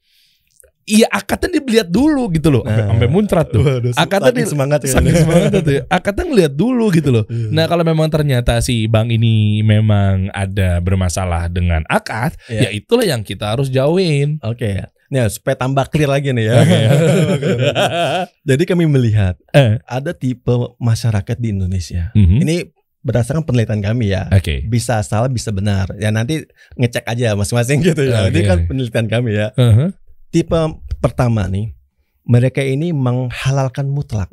[0.85, 2.93] Iya akadnya dilihat dulu gitu loh, Nah.
[2.93, 3.65] sampai muncrat tuh.
[3.65, 5.01] Waduh, Akadnya di- semangat ya.
[5.01, 5.73] Semangat tuh.
[5.73, 5.83] ya.
[5.89, 7.25] Akadnya ngeliat dulu gitu loh.
[7.25, 7.49] Iya.
[7.49, 12.69] Nah kalau memang ternyata si bank ini memang ada bermasalah dengan akad, Iya.
[12.69, 14.37] ya itulah yang kita harus jauhin.
[14.45, 14.85] Oke.
[15.09, 16.55] Nah, supaya tambah clear lagi nih ya.
[16.59, 16.77] Oke.
[18.53, 19.81] Jadi kami melihat Eh.
[19.85, 22.13] ada tipe masyarakat di Indonesia.
[22.13, 22.39] Mhm.
[22.41, 22.57] Ini
[23.05, 24.27] berdasarkan penelitian kami ya.
[24.33, 24.65] Oke.
[24.65, 25.93] Bisa salah, bisa benar.
[26.01, 26.49] Ya nanti
[26.81, 28.27] ngecek aja masing-masing gitu ya.
[28.27, 28.33] Oke.
[28.33, 29.53] Ini kan penelitian kami ya.
[29.55, 29.93] Uh-huh.
[30.33, 30.61] Tipe
[30.99, 31.77] pertama nih,
[32.25, 34.33] mereka ini menghalalkan mutlak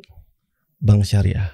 [0.80, 1.52] bank syariah.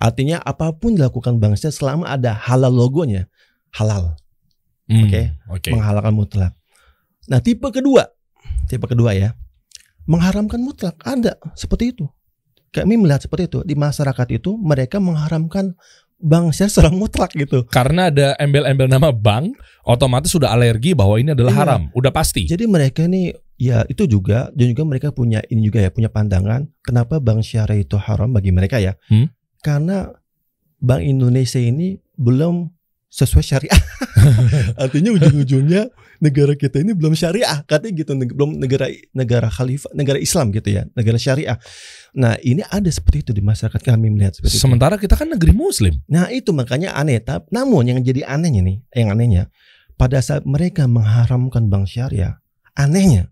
[0.00, 3.28] Artinya apa pun dilakukan bank syariah selama ada halal logonya,
[3.74, 4.16] halal.
[4.88, 5.22] Hmm, Oke.
[5.50, 5.68] Oke.
[5.74, 6.52] menghalalkan mutlak.
[7.28, 8.08] Nah, tipe kedua,
[8.66, 9.36] tipe kedua ya,
[10.08, 12.06] mengharamkan mutlak ada seperti itu.
[12.70, 15.74] Kami melihat seperti itu di masyarakat itu mereka mengharamkan
[16.20, 17.64] bank secara mutlak gitu.
[17.66, 21.60] Karena ada embel-embel nama bank, otomatis sudah alergi bahwa ini adalah Iya.
[21.64, 21.82] haram.
[21.96, 22.44] Udah pasti.
[22.46, 26.64] Jadi mereka ini ya itu juga dan juga mereka punya ini juga ya punya pandangan
[26.80, 28.96] kenapa bank syariah itu haram bagi mereka ya.
[29.08, 29.28] Hmm?
[29.60, 30.08] Karena
[30.80, 32.72] Bank Indonesia ini belum
[33.10, 33.80] sesuai syariah.
[34.82, 40.16] Artinya ujung-ujungnya negara kita ini belum syariah, katanya gitu, neg- belum negara negara khalifah, negara
[40.16, 41.58] Islam gitu ya, negara syariah.
[42.14, 44.62] Nah ini ada seperti itu di masyarakat kami melihat seperti itu.
[44.62, 45.98] Sementara kita kan negeri muslim.
[46.06, 47.18] Nah itu makanya aneh.
[47.18, 49.42] Tap- Namun yang jadi anehnya nih, yang anehnya
[49.96, 52.38] pada saat mereka mengharamkan bank syariah,
[52.72, 53.28] anehnya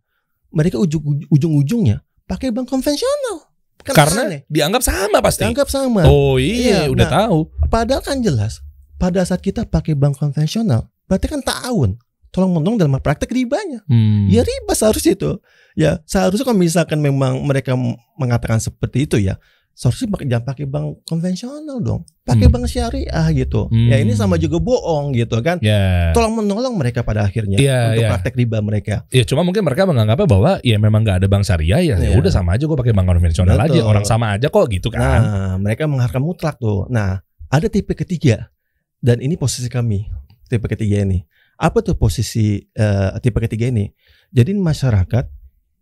[0.51, 3.47] mereka ujung ujung-ujungnya pakai bank konvensional.
[3.79, 4.41] Kan Karena aneh.
[4.51, 5.47] dianggap sama pasti.
[5.47, 6.03] dianggap sama.
[6.05, 7.15] Oh iya, Iya, udah nah.
[7.25, 7.39] tahu.
[7.71, 8.59] Padahal kan jelas
[8.99, 11.97] pada saat kita pakai bank konvensional, berarti kan tahun.
[12.29, 13.81] Tolong menolong dalam praktek ribanya.
[13.89, 14.29] Hmm.
[14.29, 15.41] Ya riba seharusnya itu.
[15.73, 17.73] Ya seharusnya kalau misalkan memang mereka
[18.21, 19.41] mengatakan seperti itu ya,
[19.73, 22.05] seharusnya pakai jangan pakai bank konvensional dong.
[22.29, 22.53] Pakai Hmm.
[22.53, 23.73] bank syariah gitu.
[23.73, 23.89] Hmm.
[23.89, 25.57] Ya ini sama juga bohong gitu kan.
[25.65, 26.13] Ya.
[26.13, 28.09] Tolong menolong mereka pada akhirnya Iya, untuk iya.
[28.13, 29.09] praktek riba mereka.
[29.09, 31.97] Ya cuma mungkin mereka menganggapnya bahwa ya memang nggak ada bank syariah ya.
[31.97, 32.19] ya Iya.
[32.21, 33.73] udah sama aja gue pakai bank konvensional aja.
[33.73, 33.89] Betul.
[33.89, 35.01] Orang sama aja kok gitu kan.
[35.01, 36.85] Nah, mereka mengharapkan mutlak tuh.
[36.93, 38.53] Nah, ada tipe ketiga
[38.99, 40.07] dan ini posisi kami
[40.49, 41.23] tipe ketiga ini.
[41.59, 43.91] Apa tuh posisi eh, tipe ketiga ini?
[44.31, 45.27] Jadi masyarakat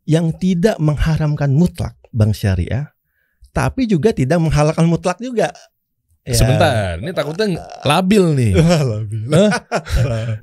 [0.06, 2.94] yang tidak mengharamkan mutlak bank syariah,
[3.50, 5.50] tapi juga tidak menghalalkan mutlak juga.
[6.26, 6.34] Ya.
[6.34, 7.46] Sebentar, ini takutnya
[7.86, 8.52] labil nih.
[8.82, 9.50] Alhamdulillah.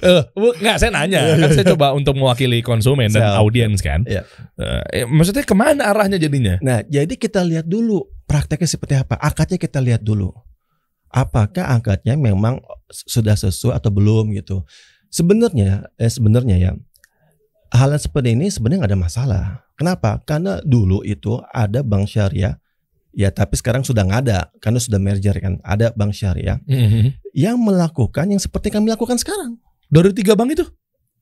[0.04, 3.40] Eh, bu- nggak saya nanya, kan saya coba untuk mewakili konsumen dan Siap.
[3.40, 4.04] audiens kan.
[4.08, 4.24] Iya.
[4.60, 6.56] Eh, eh, maksudnya ke mana arahnya jadinya?
[6.64, 9.20] Nah, jadi kita lihat dulu prakteknya seperti apa.
[9.20, 10.32] Akadnya kita lihat dulu.
[11.14, 12.58] Apakah akadnya memang
[12.90, 14.66] sudah sesuai atau belum gitu.
[15.14, 16.72] Sebenarnya, eh, sebenarnya ya
[17.70, 19.44] hal yang seperti ini sebenarnya nggak ada masalah.
[19.78, 20.22] Kenapa?
[20.26, 22.58] Karena dulu itu ada bank syariah,
[23.14, 25.62] ya tapi sekarang sudah nggak ada karena sudah merger kan.
[25.62, 27.34] Ada bank syariah Mhm.
[27.34, 29.58] yang melakukan yang seperti kami lakukan sekarang.
[29.90, 30.66] Dari tiga bank itu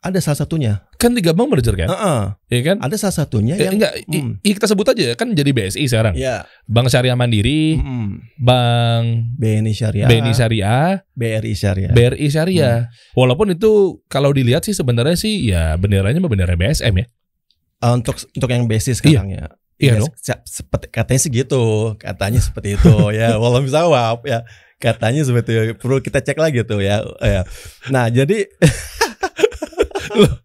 [0.02, 0.74] Ada salah satunya.
[0.98, 2.22] kan tiga bank merger kan, Heeh.
[2.48, 2.78] ya kan?
[2.78, 4.38] Ada salah satunya Eh, yang enggak, i- Hmm.
[4.40, 6.14] i- kita sebut aja kan jadi BSI sekarang.
[6.14, 11.90] ya Bank Syariah Mandiri, mm, Bank BNI Syariah, BNI Syariah, BRI Syariah.
[11.92, 12.78] BRI Syariah.
[13.12, 13.72] Walaupun itu
[14.06, 17.06] kalau dilihat sih sebenarnya sih ya benderanya mah bendera BSM ya.
[17.80, 19.50] Uh, untuk untuk yang basis sekarang ya.
[19.78, 20.14] Iya Ya, dong.
[20.16, 21.64] se- seperti katanya sih gitu,
[21.96, 23.38] katanya seperti itu ya.
[23.38, 24.46] Walau misawab ya.
[24.78, 25.74] Katanya seperti itu.
[25.76, 27.02] Perlu kita cek lagi tuh ya.
[27.20, 27.42] ya.
[27.88, 28.46] Nah, jadi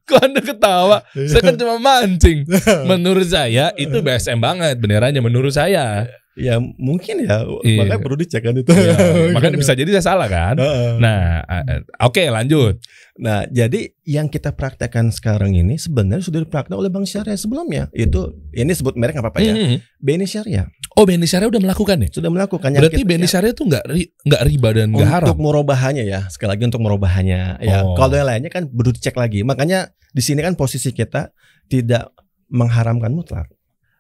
[0.09, 0.97] Kok Anda ketawa?
[1.15, 2.47] Saya kan cuma mancing.
[2.87, 6.07] Menurut saya itu BSM banget benderanya menurut saya.
[6.37, 7.81] Ya mungkin ya Iya.
[7.81, 8.69] makanya perlu dicek kan itu.
[8.71, 8.93] Ya,
[9.35, 10.55] makanya bisa jadi saya salah kan.
[10.97, 12.77] Nah, eh, oke lanjut.
[13.17, 17.89] Nah, jadi yang kita praktekkan sekarang ini sebenarnya sudah dipraktek oleh Bank Syariah sebelumnya.
[17.91, 19.55] Itu ini sebut merek nggak apa-apa ya.
[19.55, 19.77] Mhm.
[19.97, 22.09] BNI Syariah Oh, BNI Syariah udah melakukan ya?
[22.11, 25.27] sudah melakukan Berarti kita- BNI yang- Syariah tuh nggak ri- nggak riba dan nggak haram.
[25.27, 27.93] untuk merobahannya ya sekali lagi untuk merobahannya ya Oh.
[27.95, 31.33] kalau yang lainnya kan perlu dicek lagi makanya di sini kan posisi kita
[31.67, 32.13] tidak
[32.47, 33.49] mengharamkan mutlak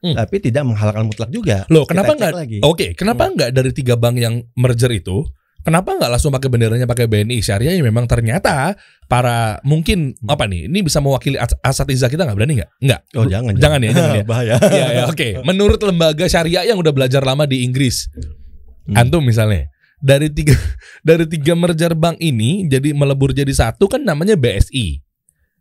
[0.06, 0.14] Hmm.
[0.14, 2.32] tapi tidak menghalalkan mutlak juga Loh, Kita kenapa cek nggak?
[2.32, 5.26] lagi Oke, kenapa nggak dari tiga bank yang merger itu?
[5.60, 10.70] Kenapa nggak langsung pakai benderanya pakai BNI Syariah yang memang ternyata para mungkin apa nih?
[10.70, 12.70] Ini bisa mewakili as- asatiza kita nggak berani nggak?
[12.78, 13.00] Nggak.
[13.18, 14.24] oh jangan Jangan ya, jangan ya.
[14.30, 15.42] bahaya Iya ya, oke.
[15.42, 18.06] Menurut lembaga syariah yang udah belajar lama di Inggris,
[18.86, 18.94] Hmm.
[18.94, 19.66] antum misalnya
[19.98, 20.54] dari tiga
[21.02, 25.02] dari tiga merger bank ini jadi melebur jadi satu kan namanya BSI,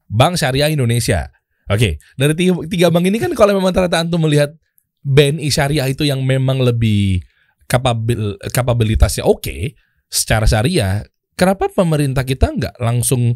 [0.05, 1.33] Bank Syariah Indonesia.
[1.65, 4.53] Oke, dari tiga, tiga bank ini kan kalau memang ternyata antum melihat
[5.01, 7.25] BNI Syariah itu yang memang lebih
[7.65, 8.17] kapabil
[8.49, 9.73] kapabilitasnya oke
[10.05, 11.01] secara syariah,
[11.33, 13.33] kenapa pemerintah kita nggak langsung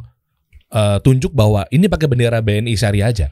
[0.69, 3.27] eh, tunjuk bahwa ini pakai bendera BNI Syariah aja?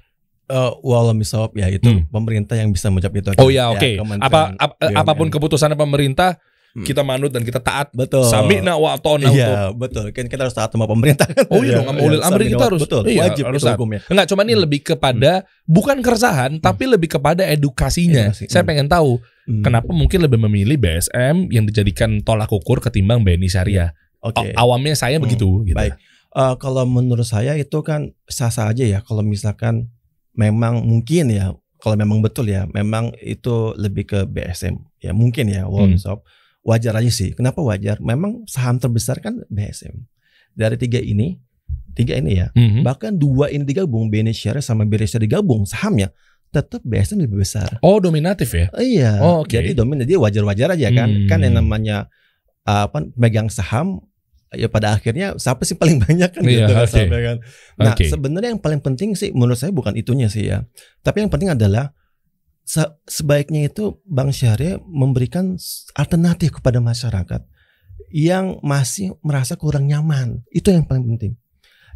[0.47, 2.07] Eh, walau misal ya itu Hmm.
[2.07, 3.99] pemerintah yang bisa menjawab itu Oh ya, oke.
[3.99, 4.95] Kementerian Apa ap- BUMN.
[4.97, 6.84] apa pun keputusan pemerintah Hmm.
[6.84, 7.89] kita manut dan kita taat.
[7.91, 11.73] betul Sami'na wa atona Iya betul kan kita harus taat sama pemerintah kan Oh iya
[11.73, 14.41] Ya, dong, sama ulil ya, amri kita harus betul iya, wajib harus hukumnya Enggak, cuma
[14.41, 14.63] ini Hmm.
[14.63, 15.32] lebih kepada
[15.63, 18.30] bukan keresahan tapi lebih kepada edukasinya.
[18.30, 18.45] Edukasi.
[18.47, 18.69] Saya Hmm.
[18.69, 19.12] pengen tahu
[19.43, 19.63] Hmm.
[19.63, 23.89] kenapa mungkin lebih memilih BSM yang dijadikan tolak ukur ketimbang BNI Syariah.
[24.19, 25.73] oke A- Awamnya saya Hmm, begitu gitu.
[25.73, 25.95] baik.
[26.30, 29.89] Eh, kalau menurut saya itu kan sah-sah aja ya kalau misalkan
[30.34, 35.65] memang mungkin ya kalau memang betul ya memang itu lebih ke BSM ya mungkin ya
[35.65, 36.21] One Hmm.
[36.67, 39.95] Wajar aja sih kenapa wajar memang saham terbesar kan BSM
[40.51, 41.39] dari tiga ini
[41.93, 42.84] tiga ini ya Mhm.
[42.84, 46.12] bahkan dua ini digabung BNI Share sama BRI Share digabung sahamnya
[46.47, 48.67] tetap BSM lebih besar Oh dominatif ya?
[48.73, 49.19] Iya.
[49.19, 49.51] Oh, oke.
[49.51, 51.10] Jadi dominan dia wajar-wajar aja kan.
[51.12, 51.27] Hmm.
[51.27, 52.08] Kan yang namanya
[52.63, 53.99] apa megang saham
[54.51, 57.38] ya pada akhirnya siapa sih paling banyak kan Iya, gitu kan, sahamnya kan.
[57.75, 58.08] Nah, Oke.
[58.08, 60.63] sebenarnya yang paling penting sih menurut saya bukan itunya sih ya.
[61.01, 61.91] Tapi yang penting adalah
[62.67, 65.56] se- sebaiknya itu Bank Syariah memberikan
[65.95, 67.41] alternatif kepada masyarakat
[68.12, 70.43] yang masih merasa kurang nyaman.
[70.49, 71.34] Itu yang paling penting.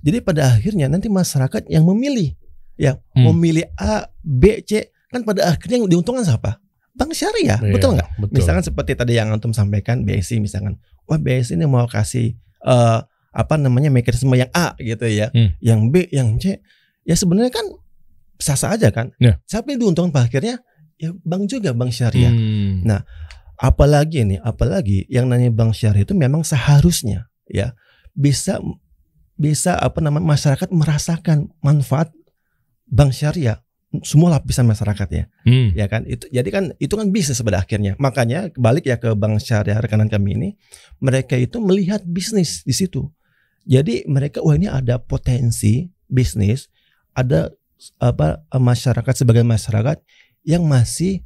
[0.01, 2.33] Jadi pada akhirnya nanti masyarakat yang memilih
[2.73, 3.29] ya, Hmm.
[3.29, 6.57] memilih A, B, C kan pada akhirnya yang diuntungkan siapa?
[6.91, 8.09] Bank Syariah, Iya, betul nggak?
[8.31, 12.99] Misalkan seperti tadi yang antum sampaikan BSI misalkan, wah BSI ini mau kasih eh,
[13.31, 15.55] apa namanya mekanisme yang A gitu ya, Hmm.
[15.59, 16.59] yang B, yang C,
[17.01, 17.63] ya sebenarnya kan
[18.41, 19.13] sah-sah aja kan.
[19.21, 19.37] Ya.
[19.45, 20.59] Siapa yang diuntungkan pada akhirnya?
[20.97, 22.33] Ya bank juga bank syariah.
[22.33, 22.81] Hmm.
[22.85, 23.05] Nah,
[23.61, 27.77] Apalagi nih, apalagi yang nanya bank syariah itu memang seharusnya ya
[28.17, 28.57] bisa
[29.37, 32.09] bisa apa namanya masyarakat merasakan manfaat
[32.89, 33.61] bank syariah
[34.01, 35.77] semua lapisan masyarakat ya Hmm.
[35.77, 39.37] ya kan itu jadi kan itu kan bisnis pada akhirnya makanya balik ya ke bank
[39.37, 40.49] syariah rekanan kami ini
[40.97, 43.13] mereka itu melihat bisnis di situ
[43.69, 46.65] jadi mereka wah ini ada potensi bisnis
[47.13, 47.53] ada
[47.97, 49.97] apa masyarakat sebagai masyarakat
[50.45, 51.25] yang masih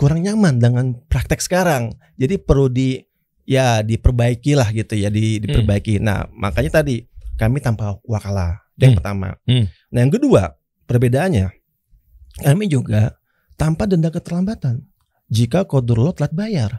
[0.00, 3.04] kurang nyaman dengan praktek sekarang jadi perlu di
[3.44, 7.04] ya diperbaiki lah gitu ya di, diperbaiki nah makanya tadi
[7.36, 8.98] kami tanpa wakala itu yang Hmm.
[9.00, 9.64] pertama Hmm.
[9.92, 10.56] nah yang kedua
[10.88, 11.52] perbedaannya
[12.40, 13.20] kami juga
[13.60, 14.80] tanpa denda keterlambatan
[15.30, 16.70] jika kodrolot telat bayar.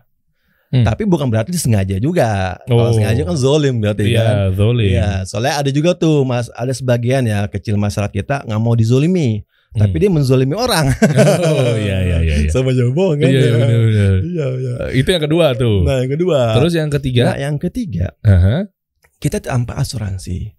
[0.71, 0.87] Hmm.
[0.87, 2.55] Tapi bukan berarti disengaja juga.
[2.63, 2.95] Kalau Oh.
[2.95, 4.47] sengaja kan zolim berarti kan.
[4.47, 4.87] Iya, zolim.
[4.87, 9.43] Iya, soalnya ada juga tuh mas, ada sebagian ya kecil masyarakat kita nggak mau dizolimi,
[9.75, 9.83] Hmm.
[9.83, 10.87] tapi dia menzolimi orang.
[11.51, 12.49] Oh, iya, iya, iya, iya.
[12.49, 13.27] Sama bohong kan?
[13.27, 14.15] Iya, iya, bener.
[14.23, 14.73] Iya, iya.
[14.95, 15.83] Itu yang kedua tuh.
[15.83, 16.39] Nah, yang kedua.
[16.55, 18.71] Terus yang Nah, ketiga, yang ketiga, Aha.
[19.19, 20.55] kita tanpa asuransi.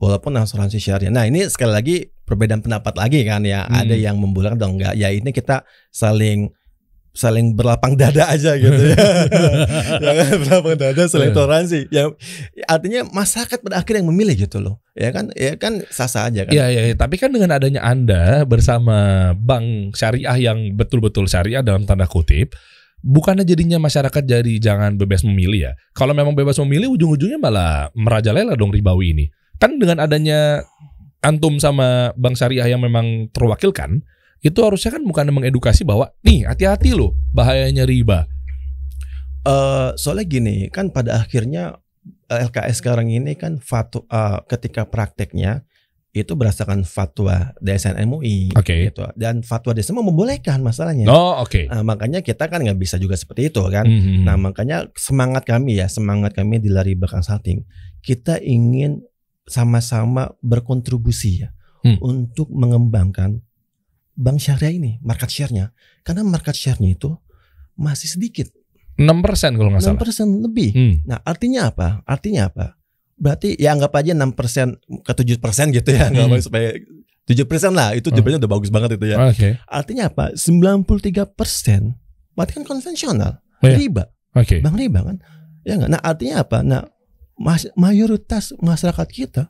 [0.00, 1.12] Walaupun asuransi syariah.
[1.12, 3.68] Nah, ini sekali lagi perbedaan pendapat lagi kan ya.
[3.68, 3.84] Hmm.
[3.84, 4.96] Ada yang membulat atau enggak.
[4.96, 6.48] Ya ini kita saling
[7.10, 8.94] saling berlapang dada aja gitu ya.
[10.04, 11.36] ya kan berlapang dada saling Iya.
[11.36, 11.80] toleransi.
[11.90, 12.04] Ya
[12.70, 14.78] artinya masyarakat pada akhirnya yang memilih gitu loh.
[14.94, 15.34] Ya kan?
[15.34, 16.52] Ya kan sah-sah aja kan.
[16.54, 16.94] Iya, iya, iya.
[16.94, 22.54] Tapi kan dengan adanya Anda bersama bank syariah yang betul-betul syariah dalam tanda kutip,
[23.02, 25.72] bukannya jadinya masyarakat jadi jangan bebas memilih ya.
[25.96, 29.26] Kalau memang bebas memilih, ujung-ujungnya malah merajalela dong ribawi ini.
[29.58, 30.62] Kan dengan adanya
[31.20, 34.04] antum sama bank syariah yang memang terwakilkan,
[34.40, 38.24] itu harusnya kan bukan mengedukasi bahwa nih hati-hati loh bahayanya riba.
[39.40, 41.80] Eh, soalnya gini, kan pada akhirnya
[42.28, 45.64] eh, LKS sekarang ini kan fatwa eh, ketika prakteknya
[46.10, 48.90] itu berdasarkan fatwa DSN MUI Oke.
[48.90, 49.06] gitu.
[49.14, 51.06] Dan fatwa DSN membolehkan masalahnya.
[51.06, 51.70] Oh, oke.
[51.70, 53.86] Nah, makanya kita kan nggak bisa juga seperti itu kan.
[53.86, 54.26] Mhm.
[54.26, 57.62] Nah, makanya semangat kami ya, semangat kami di Lari Consulting,
[58.02, 59.06] kita ingin
[59.46, 61.50] sama-sama berkontribusi ya
[61.80, 61.96] Hmm.
[62.04, 63.40] untuk mengembangkan
[64.20, 65.72] bank syariah ini, market share-nya.
[66.00, 67.16] Karena market share-nya itu
[67.74, 68.52] masih sedikit,
[68.94, 70.44] 6% kalau nggak 6% salah.
[70.44, 70.70] lebih.
[70.70, 70.94] Hmm.
[71.06, 72.04] Nah, artinya apa?
[72.04, 72.76] Artinya apa?
[73.16, 76.44] Berarti ya anggap aja 6% ke 7% gitu ya, nggak Hmm.
[76.44, 76.76] supaya
[77.24, 79.16] 7% lah, itu 7% udah bagus banget itu ya.
[79.24, 79.56] Oke.
[79.64, 80.36] Artinya apa?
[80.36, 81.96] 93%
[82.32, 83.76] berarti kan konvensional, Iya.
[83.76, 84.04] riba.
[84.32, 84.60] Oke.
[84.60, 85.16] Bang riba kan?
[85.62, 85.90] Ya enggak.
[85.90, 86.60] Nah, artinya apa?
[86.60, 86.84] Nah,
[87.36, 89.42] mas- mayoritas masyarakat kita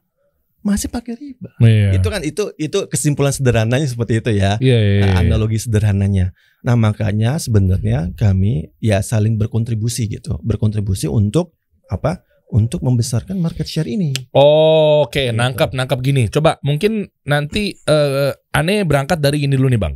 [0.61, 1.51] masih pakai riba.
[1.59, 1.97] Iya.
[1.97, 4.61] Itu kan itu itu kesimpulan sederhananya seperti itu ya.
[4.61, 5.21] Iya, iya, Nah, iya.
[5.25, 6.37] analogi sederhananya.
[6.61, 10.37] Nah, makanya sebenarnya kami ya saling berkontribusi gitu.
[10.45, 11.57] Berkontribusi untuk
[11.89, 12.21] apa?
[12.51, 14.11] Untuk membesarkan market share ini.
[14.35, 15.39] Oke, Gitu.
[15.39, 16.27] nangkap nangkap gini.
[16.27, 19.95] Coba mungkin nanti eh, aneh berangkat dari ini dulu nih bang.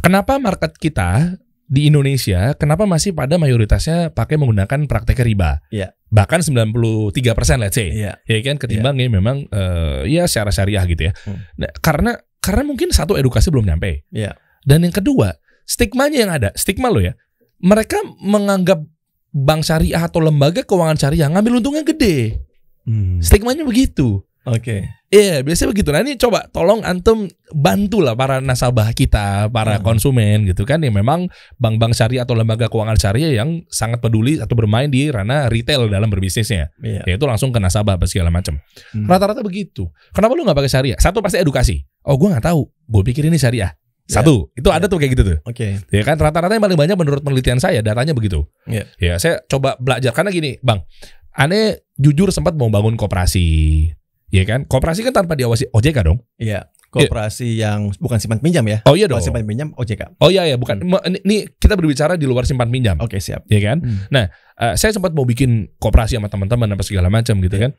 [0.00, 1.36] Kenapa market kita
[1.70, 5.62] di Indonesia, kenapa masih pada mayoritasnya pakai menggunakan praktek riba?
[5.70, 5.94] Iya.
[6.10, 7.94] Bahkan 93 persen, let's say.
[7.94, 8.18] Iya.
[8.26, 11.12] Ya kan ketimbang ya memang eh, ya secara syariah gitu ya.
[11.22, 11.46] Hmm.
[11.54, 14.02] Nah, karena karena mungkin satu edukasi belum nyampe.
[14.10, 14.34] Iya.
[14.66, 17.14] Dan yang kedua, stigmanya yang ada, stigma lo ya.
[17.62, 18.82] Mereka menganggap
[19.30, 22.42] bank syariah atau lembaga keuangan syariah ngambil untungnya gede.
[22.82, 23.22] Hmm.
[23.22, 24.26] Stigmanya begitu.
[24.48, 24.88] Oke.
[25.10, 25.90] Iya, biasanya begitu.
[25.92, 29.84] Nah ini coba tolong antum bantulah para nasabah kita, para Hmm.
[29.84, 31.28] konsumen gitu kan yang memang
[31.60, 36.08] bank-bank syariah atau lembaga keuangan syariah yang sangat peduli atau bermain di ranah retail dalam
[36.08, 36.72] berbisnisnya.
[36.80, 37.04] Iya.
[37.04, 38.56] Yaitu langsung ke nasabah apa segala macam.
[38.96, 39.04] Hmm.
[39.04, 39.90] Rata-rata begitu.
[40.14, 40.98] Kenapa lu nggak pakai syariah?
[41.02, 41.82] Satu pasti edukasi.
[42.08, 42.64] Oh, gua nggak tahu.
[42.88, 43.76] Gue pikir ini syariah.
[44.10, 45.38] Satu, itu ada tuh kayak gitu tuh.
[45.46, 45.78] Oke.
[45.94, 48.42] Ya kan rata-rata yang paling banyak menurut penelitian saya datanya begitu.
[48.66, 48.90] Iya.
[48.98, 50.82] Ya, saya coba belajar karena gini, Bang.
[51.30, 53.86] Aneh jujur sempat mau bangun koperasi.
[54.30, 54.66] Ya kan?
[54.66, 56.22] Koperasi kan tanpa diawasi OJK dong.
[56.38, 56.70] Iya.
[56.90, 58.82] Koperasi yang bukan simpan pinjam ya.
[58.82, 59.22] Oh iya dong.
[59.22, 60.18] simpan pinjam OJK.
[60.18, 60.82] Oh iya ya, bukan.
[60.82, 63.46] Ma- Ini, kita berbicara di luar simpan pinjam, Oke, siap.
[63.46, 63.78] ya kan?
[63.78, 64.10] Hmm.
[64.10, 67.70] Eh, saya sempat mau bikin koperasi sama teman-teman apa segala macam gitu kan.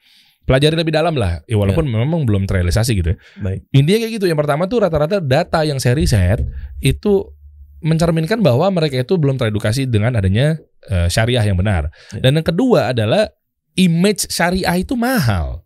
[0.42, 3.14] Pelajari lebih dalam lah, ya walaupun memang belum terrealisasi gitu.
[3.14, 3.18] ya.
[3.38, 3.68] Baik.
[3.76, 4.26] Intinya kayak gitu.
[4.26, 6.42] Yang pertama tuh rata-rata data yang saya riset
[6.82, 7.30] itu
[7.82, 10.56] mencerminkan bahwa mereka itu belum teredukasi dengan adanya
[10.88, 11.94] eh, syariah yang benar.
[12.16, 12.26] Ya.
[12.26, 13.30] Dan yang kedua adalah
[13.78, 15.62] image syariah itu mahal.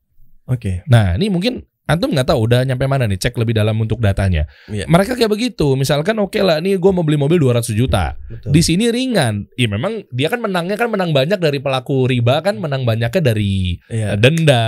[0.45, 0.85] Oke.
[0.85, 4.49] Nah, ini mungkin antum nggak tahu udah nyampe mana nih cek lebih dalam untuk datanya.
[4.65, 4.89] Iya.
[4.89, 5.77] Mereka kayak begitu.
[5.77, 8.17] Misalkan oke lah, nih gue mau beli mobil 200 juta.
[8.25, 8.49] Betul.
[8.53, 9.45] Di sini ringan.
[9.53, 13.77] Ya memang dia kan menangnya kan menang banyak dari pelaku riba kan menang banyaknya dari
[13.89, 14.13] Iya.
[14.13, 14.65] eh, denda,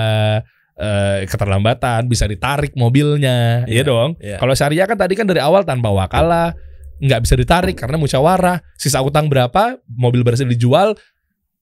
[0.78, 4.10] eh, keterlambatan, bisa ditarik mobilnya, Iya, ya dong.
[4.22, 4.38] iya.
[4.38, 6.54] Kalau syariah kan tadi kan dari awal tanpa wakalah,
[7.02, 8.62] nggak bisa ditarik karena musyawarah.
[8.78, 10.94] Sisa utang berapa, mobil berhasil dijual,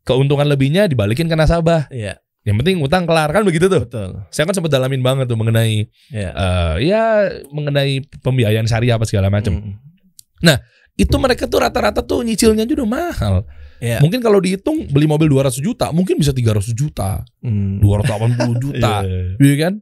[0.03, 1.87] keuntungan lebihnya dibalikin ke nasabah.
[1.91, 2.19] Iya.
[2.45, 3.83] Yang penting utang kelar kan begitu tuh.
[3.83, 4.21] Betul.
[4.29, 6.29] Saya kan sempat dalamin banget tuh mengenai Iya.
[6.29, 7.03] eh, ya
[7.49, 9.57] mengenai pembiayaan syariah apa segala macam.
[9.57, 10.57] Hmm.
[10.95, 13.35] Itu mereka tuh rata-rata tuh nyicilnya juga udah mahal.
[13.83, 13.99] Iya.
[13.99, 17.83] Mungkin kalau dihitung beli mobil 200 juta, mungkin bisa 300 juta, Hmm.
[17.83, 19.03] 280 juta.
[19.03, 19.35] Iya.
[19.35, 19.73] Iya kan?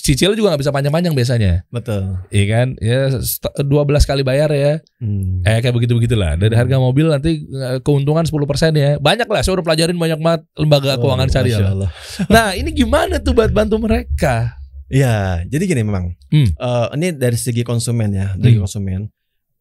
[0.00, 1.52] Cicilnya juga nggak bisa panjang-panjang biasanya.
[1.68, 2.16] Betul.
[2.28, 2.68] Iya kan?
[2.78, 3.68] Ya st- 12
[4.04, 4.80] kali bayar ya.
[4.98, 5.42] Hmm.
[5.42, 6.34] Eh kayak begitu-begitulah.
[6.34, 8.34] Dari harga mobil nanti eh, keuntungan 10%
[8.72, 8.96] ya.
[8.96, 11.60] Banyak lah, saya udah pelajarin banyak banget lembaga Oh, keuangan syariah.
[11.64, 11.90] Allah.
[12.28, 14.56] Nah, ini gimana tuh buat bantu mereka?
[14.86, 16.16] Iya, jadi gini memang.
[16.28, 16.48] Hmm.
[16.48, 18.64] Eh, ini dari segi konsumen ya, dari Hmm.
[18.64, 19.00] konsumen.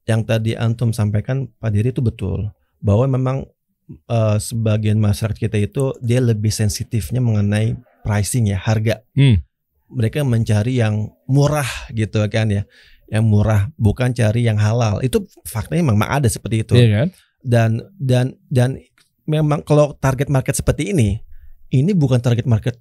[0.03, 2.47] Yang tadi antum sampaikan Pak Diri itu betul
[2.79, 3.37] bahwa memang
[4.05, 8.99] eh, sebagian masyarakat kita itu dia lebih sensitifnya mengenai pricing ya, harga.
[9.11, 9.39] Hmm.
[9.87, 12.63] Mereka mencari yang murah gitu kan ya.
[13.07, 14.99] Yang murah, bukan cari yang halal.
[14.99, 16.73] Itu faktanya memang ada seperti itu.
[16.75, 17.07] Iya kan?
[17.39, 18.69] Dan dan dan
[19.23, 21.23] memang kalau target market seperti ini,
[21.71, 22.75] ini bukan target market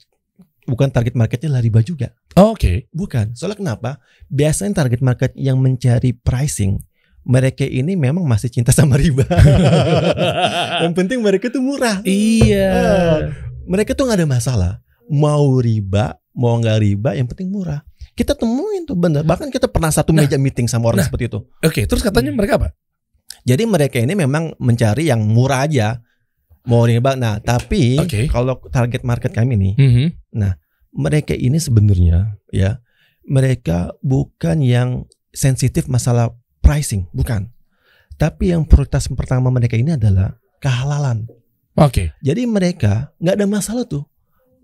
[0.66, 2.10] bukan target marketnya lah riba juga.
[2.34, 2.90] Oke.
[2.90, 3.38] Bukan.
[3.38, 3.90] Soalnya kenapa?
[4.26, 6.82] Biasanya target market yang mencari pricing
[7.26, 9.26] mereka ini memang masih cinta sama riba.
[10.86, 11.98] yang penting mereka tuh murah.
[12.06, 12.70] Iya.
[12.70, 13.18] Ah,
[13.66, 14.72] mereka tuh nggak ada masalah.
[15.10, 17.80] Mau riba, mau nggak riba, yang penting murah.
[18.12, 19.24] Kita temuin tuh bener.
[19.24, 21.08] Bahkan kita pernah satu Nah, meja meeting sama orang nah.
[21.08, 21.40] seperti itu.
[21.64, 22.68] Oke, terus katanya mereka apa?
[23.44, 26.00] Jadi mereka ini memang mencari yang murah aja.
[26.66, 27.14] Mau riba.
[27.14, 28.26] Nah, tapi Oke.
[28.26, 30.06] kalau target market kami nih, Mhm.
[30.96, 32.80] mereka ini sebenarnya ya
[33.28, 36.32] mereka bukan yang sensitif masalah
[36.64, 37.52] pricing, bukan.
[38.16, 41.28] Tapi yang prioritas pertama mereka ini adalah kehalalan.
[41.76, 42.16] Oke.
[42.24, 44.08] Jadi mereka nggak ada masalah tuh.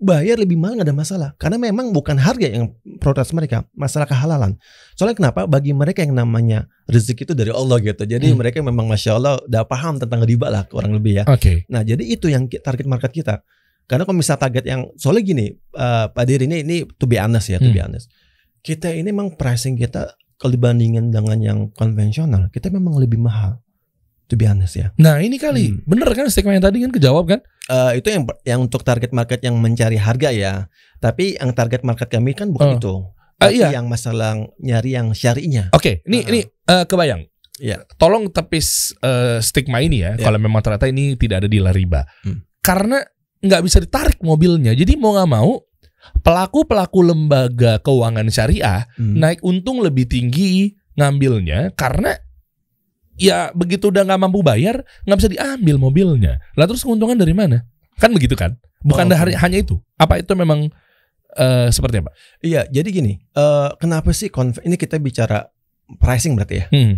[0.03, 1.29] Bayar lebih mahal nggak ada masalah.
[1.39, 4.59] Karena memang bukan harga yang prioritas mereka, masalah kehalalan.
[4.99, 5.47] Soalnya kenapa?
[5.47, 8.03] Bagi mereka yang namanya rezeki itu dari Allah gitu.
[8.03, 8.43] Jadi Hmm.
[8.43, 11.25] mereka memang masya Allah udah paham tentang riba lah kurang lebih ya.
[11.31, 11.63] Oke.
[11.71, 13.39] Nah, jadi itu yang target market kita.
[13.87, 17.47] Karena kalau misal target yang soalnya gini, eh, Pak Diri ini ini to be honest
[17.47, 17.87] ya, to be Hmm.
[17.95, 18.11] honest.
[18.59, 23.63] Kita ini memang pricing kita kalau dibandingin dengan yang konvensional, kita memang lebih mahal.
[24.31, 24.95] To be honest ya.
[24.95, 25.69] Nah, ini kali.
[25.69, 25.83] Hmm.
[25.83, 27.39] Bener kan statement yang tadi kan kejawab kan?
[27.67, 30.53] Eh, itu yang yang untuk target market yang mencari harga ya.
[31.03, 32.77] Tapi yang target market kami kan bukan Oh.
[32.79, 32.93] itu.
[33.35, 33.75] Tapi iya.
[33.75, 35.67] yang masalah nyari yang syari'nya.
[35.75, 36.29] Oke, ini Ah.
[36.31, 37.27] ini eh, kebayang.
[37.59, 37.83] Iya.
[37.99, 40.23] Tolong tepis eh, stigma ini ya, Iya.
[40.23, 42.07] kalau memang ternyata ini tidak ada di riba.
[42.23, 42.47] Hmm.
[42.63, 43.03] Karena
[43.43, 44.71] nggak bisa ditarik mobilnya.
[44.71, 45.59] Jadi mau nggak mau
[46.23, 49.19] pelaku-pelaku lembaga keuangan syariah Hmm.
[49.19, 52.15] naik untung lebih tinggi ngambilnya karena
[53.17, 56.41] ya begitu udah nggak mampu bayar nggak bisa diambil mobilnya.
[56.57, 57.65] Lah terus keuntungan dari mana?
[58.01, 58.57] Kan begitu kan?
[58.83, 59.79] Bukan Oh, dari hanya itu.
[59.95, 60.67] Apa itu memang
[61.37, 62.11] eh, seperti apa?
[62.43, 64.27] Iya, jadi gini, eh, kenapa sih
[64.65, 65.47] ini kita bicara
[66.01, 66.65] pricing berarti ya?
[66.69, 66.93] Hmm.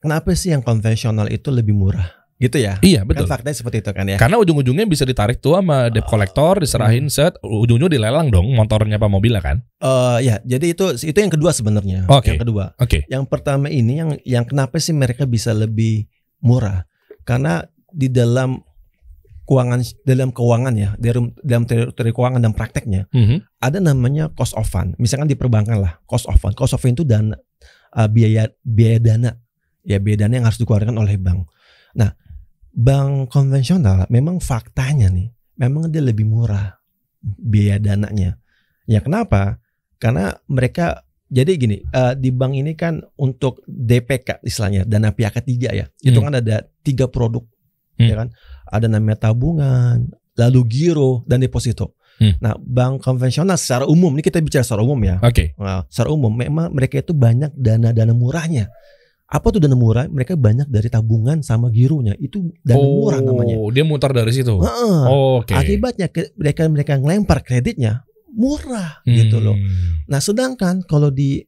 [0.00, 2.19] Kenapa sih yang konvensional itu lebih murah?
[2.40, 2.80] Gitu ya?
[2.80, 3.28] Iya betul.
[3.28, 4.16] Kan faktanya seperti itu kan ya.
[4.16, 9.12] Karena ujung-ujungnya bisa ditarik tuh sama debt collector, diserahin set, ujung-ujungnya dilelang dong motornya apa
[9.12, 9.60] mobilnya kan?
[9.76, 12.08] Eh ya, jadi itu itu yang kedua sebenarnya.
[12.08, 12.32] Oke.
[12.32, 12.64] Yang kedua.
[12.80, 13.04] Oke.
[13.12, 16.08] Yang pertama ini yang yang kenapa sih mereka bisa lebih
[16.40, 16.88] murah?
[17.28, 17.60] Karena
[17.92, 18.64] di dalam
[19.44, 23.60] keuangan dalam keuangan ya, dalam dalam teori, teori keuangan dan prakteknya Mhm.
[23.60, 24.96] ada namanya cost of fund.
[24.96, 26.56] Misalkan di perbankan lah, cost of fund.
[26.56, 27.36] Cost of fund itu dana
[27.92, 29.36] eh, biaya biaya dana.
[29.84, 31.44] Ya biaya dana yang harus dikeluarkan oleh bank.
[31.98, 32.14] Nah,
[32.70, 36.78] bank konvensional memang faktanya nih, memang dia lebih murah
[37.20, 38.38] biaya dananya.
[38.88, 39.60] Ya kenapa?
[40.00, 45.70] Karena mereka jadi gini, eh, di bank ini kan untuk DPK istilahnya dana pihak ketiga
[45.70, 45.86] ya.
[46.02, 46.32] Itu Hmm.
[46.32, 47.46] kan ada tiga produk,
[48.00, 48.08] Hmm.
[48.10, 48.28] ya kan?
[48.66, 51.94] Ada namanya tabungan, lalu giro dan deposito.
[52.18, 52.36] Hmm.
[52.42, 55.16] Nah, bank konvensional secara umum ini kita bicara secara umum ya.
[55.24, 55.56] Oke.
[55.56, 58.68] Nah, secara umum memang mereka itu banyak dana-dana murahnya.
[59.30, 60.04] Apa tuh dana murah?
[60.04, 62.18] Mereka banyak dari tabungan sama gironya.
[62.18, 63.54] Itu dana murah namanya.
[63.54, 64.58] Oh, dia mutar dari situ.
[64.58, 65.00] Heeh.
[65.38, 65.54] Oke.
[65.54, 69.54] Akibatnya ke- mereka mereka ngelempar kreditnya murah gitu loh.
[69.54, 70.02] Hmm.
[70.04, 71.46] Nah, sedangkan kalau di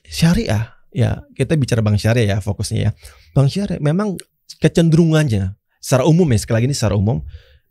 [0.00, 2.90] syariah ya kita bicara bank syariah ya fokusnya ya
[3.32, 4.14] bank syariah memang
[4.60, 7.18] kecenderungannya secara umum ya sekali lagi ini secara umum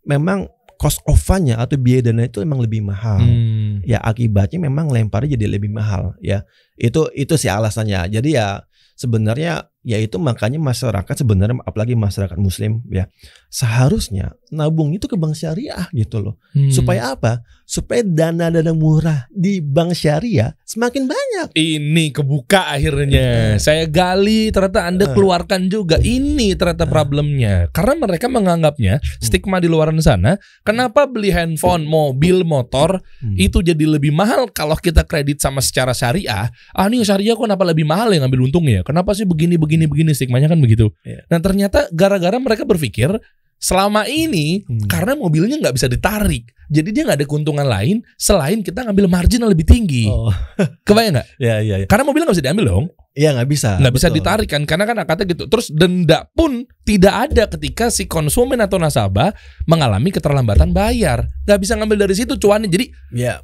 [0.03, 0.45] memang
[0.76, 3.80] cost of fund-nya atau biaya dana itu memang lebih mahal Hmm.
[3.82, 6.43] ya akibatnya memang lemparnya jadi lebih mahal ya
[6.76, 8.47] itu itu sih alasannya jadi ya
[8.96, 13.12] sebenarnya ya itu makanya masyarakat sebenarnya apalagi masyarakat muslim ya
[13.48, 16.70] seharusnya nabung itu ke bank syariah gitu loh Hmm.
[16.70, 23.58] supaya apa supaya dana-dana murah di bank syariah semakin banyak ini kebuka akhirnya.
[23.58, 25.14] Saya gali ternyata Anda Eh.
[25.14, 25.98] keluarkan juga.
[25.98, 27.68] Ini ternyata problemnya.
[27.74, 33.34] Karena mereka menganggapnya stigma di luar sana, kenapa beli handphone, mobil, motor Hmm.
[33.34, 36.54] itu jadi lebih mahal kalau kita kredit sama secara syariah.
[36.74, 38.86] Ah nih syariah kok kenapa lebih mahal ya ngambil untungnya?
[38.86, 40.93] Kenapa sih begini begini begini stigmanya kan begitu.
[41.01, 41.26] Iya.
[41.28, 43.09] Nah ternyata gara-gara mereka berpikir
[43.57, 44.91] selama ini Hmm.
[44.91, 49.39] karena mobilnya nggak bisa ditarik, jadi dia nggak ada keuntungan lain selain kita ngambil margin
[49.39, 50.11] yang lebih tinggi.
[50.11, 50.28] oh
[50.88, 51.28] Kebayang nggak?
[51.39, 54.49] ya ya ya Karena mobilnya nggak bisa diambil dong, Iya nggak bisa nggak bisa ditarik
[54.51, 54.67] kan?
[54.67, 55.47] Karena kan akadnya gitu.
[55.47, 59.32] Terus denda pun tidak ada ketika si konsumen atau nasabah
[59.63, 62.67] mengalami keterlambatan bayar, nggak bisa ngambil dari situ cuannya.
[62.67, 63.39] Jadi ya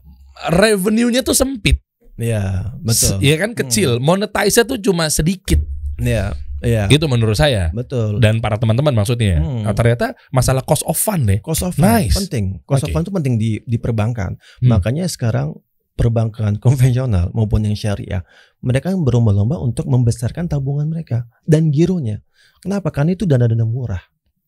[0.49, 1.79] revenue-nya tuh sempit,
[2.15, 3.99] ya betul Iya kan kecil.
[3.99, 5.63] Monetize-nya tuh cuma sedikit.
[6.01, 7.71] Ya ya Gitu menurut saya.
[7.71, 9.39] betul Dan para teman-teman maksudnya.
[9.39, 9.63] Hmm.
[9.63, 11.39] Nah, ternyata masalah cost of fund deh.
[11.39, 12.13] cost of fund Nice.
[12.13, 12.93] penting cost of Oke.
[12.93, 14.67] fund itu penting di di perbankan Hmm.
[14.69, 15.55] makanya sekarang
[15.93, 18.23] perbankan konvensional maupun yang syariah
[18.57, 22.19] mereka berlomba-lomba untuk membesarkan tabungan mereka dan gironya
[22.57, 24.03] kenapa karena itu dana-dana murah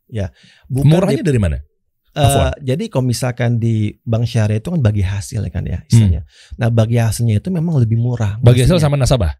[0.06, 0.32] ya
[0.66, 1.58] bukan Murahnya di- dari mana?
[2.12, 2.60] Afford.
[2.60, 6.28] jadi kalau misalkan di bank syariah itu kan bagi hasil kan ya istilahnya.
[6.56, 8.36] Nah bagi hasilnya itu memang lebih murah.
[8.36, 8.44] Hmm.
[8.44, 9.32] Bagi hasil sama nasabah.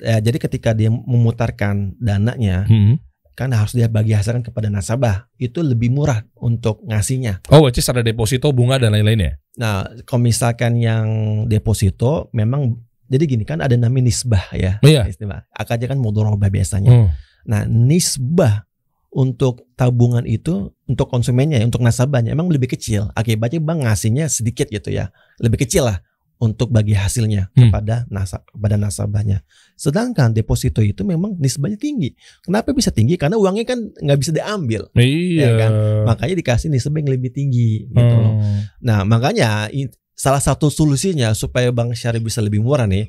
[0.00, 2.96] Ya, jadi ketika dia memutarkan dananya Hmm.
[3.38, 7.40] kan harus dia bagi hasilkan kepada nasabah itu lebih murah untuk ngasihnya.
[7.48, 9.40] Oh, which is ada deposito, bunga dan lain-lainnya.
[9.56, 11.06] Nah kalau misalkan yang
[11.48, 12.76] deposito memang
[13.10, 14.76] jadi gini kan ada namanya nisbah ya.
[14.84, 15.08] Iya.
[15.08, 15.48] Nisbah.
[15.50, 16.92] Akadnya kan mudharabah biasanya.
[16.92, 17.08] Hmm.
[17.48, 18.68] Nah, nisbah
[19.10, 23.10] untuk tabungan itu untuk konsumennya, ya, untuk nasabahnya emang lebih kecil.
[23.18, 25.10] Akibatnya bank ngasihnya sedikit gitu ya,
[25.42, 25.98] lebih kecil lah
[26.40, 27.68] untuk bagi hasilnya Hmm.
[27.68, 29.44] kepada nasa kepada nasabahnya.
[29.76, 32.16] Sedangkan deposito itu memang nisbahnya tinggi.
[32.40, 33.14] Kenapa bisa tinggi?
[33.14, 35.70] Karena uangnya kan nggak bisa diambil, Iya Ya kan?
[36.06, 38.40] makanya dikasih nisbah yang lebih tinggi gitu loh.
[38.40, 38.60] Hmm.
[38.80, 39.68] Nah, makanya
[40.12, 43.08] salah satu solusinya supaya bank syariah bisa lebih murah nih,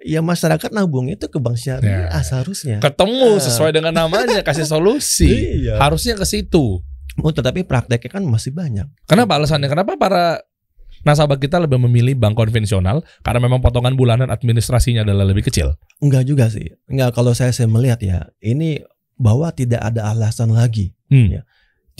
[0.00, 2.20] ya masyarakat nabung itu ke bank syariah Ya.
[2.20, 2.80] seharusnya.
[2.80, 3.40] Ketemu Ah.
[3.40, 5.28] sesuai dengan namanya kasih solusi.
[5.68, 5.76] Iya.
[5.76, 6.80] Harusnya ke situ.
[7.20, 8.88] Oh, tetapi prakteknya kan masih banyak.
[9.04, 9.68] Kenapa alasannya?
[9.68, 10.40] Kenapa para
[11.02, 13.00] nasabah kita lebih memilih bank konvensional?
[13.20, 15.74] Karena memang potongan bulanan administrasinya adalah lebih kecil.
[15.98, 16.72] Enggak juga sih.
[16.88, 18.80] Enggak kalau saya saya melihat ya, ini
[19.16, 20.96] bahwa tidak ada alasan lagi.
[21.12, 21.40] Hmm.
[21.40, 21.42] Ya.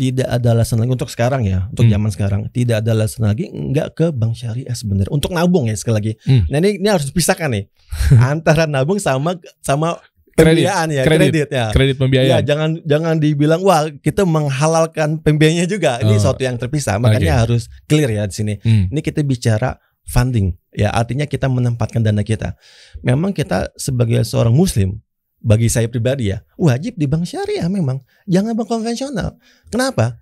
[0.00, 1.92] Tidak ada alasan lagi untuk sekarang ya, untuk Hmm.
[1.92, 2.40] zaman sekarang.
[2.48, 5.12] Tidak ada alasan lagi enggak ke bank syariah sebenarnya.
[5.12, 6.12] Untuk nabung ya sekali lagi.
[6.24, 6.48] Hmm.
[6.48, 7.68] Nah, ini ini harus dipisahkan nih
[8.32, 10.00] antara nabung sama sama
[10.40, 10.64] Kredit.
[10.64, 11.20] pembiayaan ya, Kredit.
[11.28, 11.66] kredit, ya.
[11.70, 12.42] Kredit Ya, pembiayaan.
[12.42, 16.00] jangan jangan dibilang wah kita menghalalkan pembiayanya juga.
[16.00, 16.20] Ini Oh.
[16.20, 16.96] suatu yang terpisah.
[16.96, 18.54] Makanya harus clear ya di sini.
[18.58, 18.88] Hmm.
[18.88, 22.58] Ini kita bicara funding, ya artinya kita menempatkan dana kita.
[23.00, 24.98] Memang kita sebagai seorang muslim,
[25.38, 29.38] bagi saya pribadi ya, wajib di bank syariah memang, jangan bank konvensional.
[29.70, 30.18] Kenapa?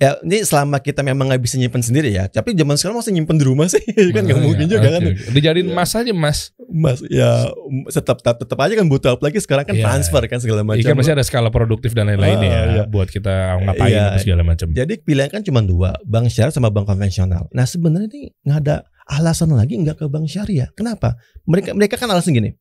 [0.00, 3.36] Ya ini selama kita memang nggak bisa nyimpen sendiri ya, tapi zaman sekarang masih nyimpen
[3.36, 3.84] di rumah sih,
[4.16, 5.02] kan nggak Makanya, mungkin juga kan.
[5.04, 5.32] oke, oke.
[5.36, 5.72] Dijadiin Ya.
[5.76, 6.38] emas aja mas.
[6.72, 7.52] Mas, ya
[7.92, 9.84] tetap tetap, tetap aja kan butuh apalagi sekarang kan Iya.
[9.84, 10.80] transfer kan segala macam.
[10.80, 12.82] Iya kan masih ada skala produktif dan lain-lain Ah, ya iya.
[12.88, 14.02] buat kita ngapain Iya.
[14.08, 14.66] apa segala macam.
[14.72, 17.52] Jadi pilihan kan cuma dua, bank syariah sama bank konvensional.
[17.52, 20.72] Nah sebenarnya ini nggak ada alasan lagi nggak ke bank syariah.
[20.72, 21.20] Kenapa?
[21.44, 22.56] Mereka mereka kan alasan gini.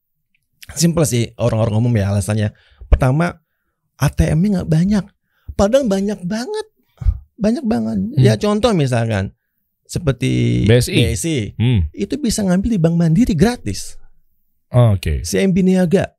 [0.75, 2.51] Simple sih orang-orang umum ya alasannya.
[2.91, 3.39] Pertama
[3.95, 5.05] ATM-nya nggak banyak.
[5.53, 6.67] Padahal banyak banget,
[7.39, 7.97] banyak banget.
[7.97, 8.19] Hmm.
[8.19, 9.31] Ya contoh misalkan
[9.87, 11.57] seperti BSI.
[11.57, 11.89] Hmm.
[11.89, 13.97] itu bisa ngambil di Bank Mandiri gratis.
[14.69, 15.25] Oke.
[15.25, 16.13] CMB Niaga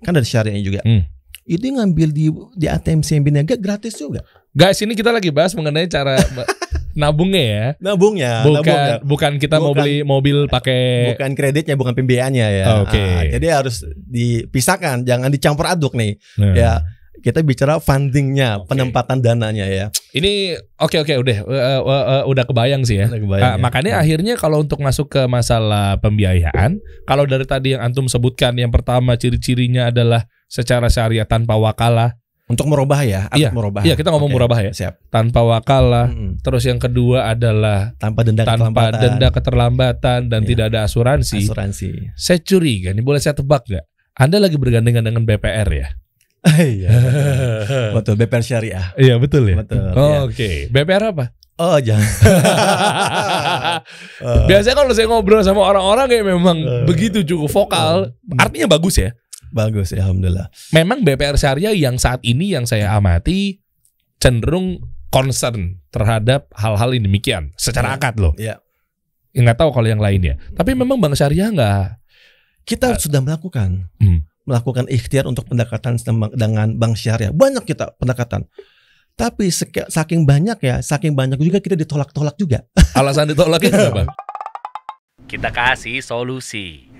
[0.00, 0.80] kan ada syariahnya juga.
[0.80, 1.04] Hmm.
[1.44, 4.24] Itu ngambil di di ATM CMB Niaga gratis juga.
[4.50, 6.16] Guys, ini kita lagi bahas mengenai cara
[7.00, 7.66] nabungnya ya.
[7.78, 8.96] Nabungnya, Bukan nabungnya.
[9.04, 9.82] bukan kita mau Bukan.
[9.84, 12.66] beli mobil pakai bukan kreditnya bukan pembiayaannya ya.
[12.82, 12.98] Oke.
[12.98, 16.18] Ah, jadi harus dipisahkan, jangan dicampur aduk nih.
[16.40, 16.54] Nah.
[16.56, 16.72] Ya,
[17.20, 18.72] kita bicara fundingnya, Oke.
[18.72, 19.86] penempatan dananya ya.
[20.10, 23.06] Ini oke oke udah eh, eh, eh, udah kebayang sih ya.
[23.06, 23.60] Udah kebayang Ah, ya.
[23.60, 28.68] makanya akhirnya kalau untuk masuk ke masalah pembiayaan, kalau dari tadi yang antum sebutkan yang
[28.68, 33.86] pertama ciri-cirinya adalah secara syariah tanpa wakalah, untuk merubah ya, Iya, merubah.
[33.86, 34.72] iya, kita ngomong Oke, murabah ya.
[34.74, 35.06] Siap.
[35.06, 36.10] tanpa wakalah.
[36.10, 36.42] Mm-mm.
[36.42, 38.98] Terus yang kedua adalah Tanpa denda tanpa keterlambatan.
[38.98, 40.48] denda keterlambatan dan Iya.
[40.50, 41.46] tidak ada asuransi.
[41.46, 41.88] asuransi.
[42.18, 43.86] Saya curiga, ini boleh saya tebak nggak?
[44.18, 45.88] Anda lagi bergandengan dengan BPR ya?
[46.72, 46.88] Iya.
[47.92, 48.86] Betul, BPR syariah.
[48.94, 49.60] Iya betul ya.
[49.60, 49.92] Betul.
[49.92, 50.18] Oh, ya.
[50.24, 51.36] Oke, BPR apa?
[51.56, 52.08] Oh jangan.
[54.20, 56.84] Eh, Biasanya kalau saya ngobrol sama orang-orang kayak memang Eh.
[56.84, 59.10] begitu cukup vokal, artinya bagus ya.
[59.50, 60.46] bagus ya, alhamdulillah.
[60.70, 63.58] Memang BPR Syariah yang saat ini yang saya amati
[64.16, 64.78] cenderung
[65.10, 67.96] concern terhadap hal-hal ini demikian secara Iya.
[67.98, 68.32] akad loh.
[68.38, 68.62] Iya.
[69.32, 70.38] Nggak tahu kalau yang lainnya.
[70.54, 71.98] Tapi memang Bank Syariah nggak.
[72.62, 74.22] Kita sudah melakukan Hmm.
[74.50, 75.94] Melakukan ikhtiar untuk pendekatan
[76.34, 77.30] dengan bank syariah.
[77.30, 78.50] Banyak kita pendekatan.
[79.14, 79.52] Tapi
[79.86, 82.66] saking banyak ya, saking banyak juga kita ditolak-tolak juga.
[82.98, 84.10] Alasan ditolaknya kenapa?
[85.30, 86.90] Kita kasih solusi.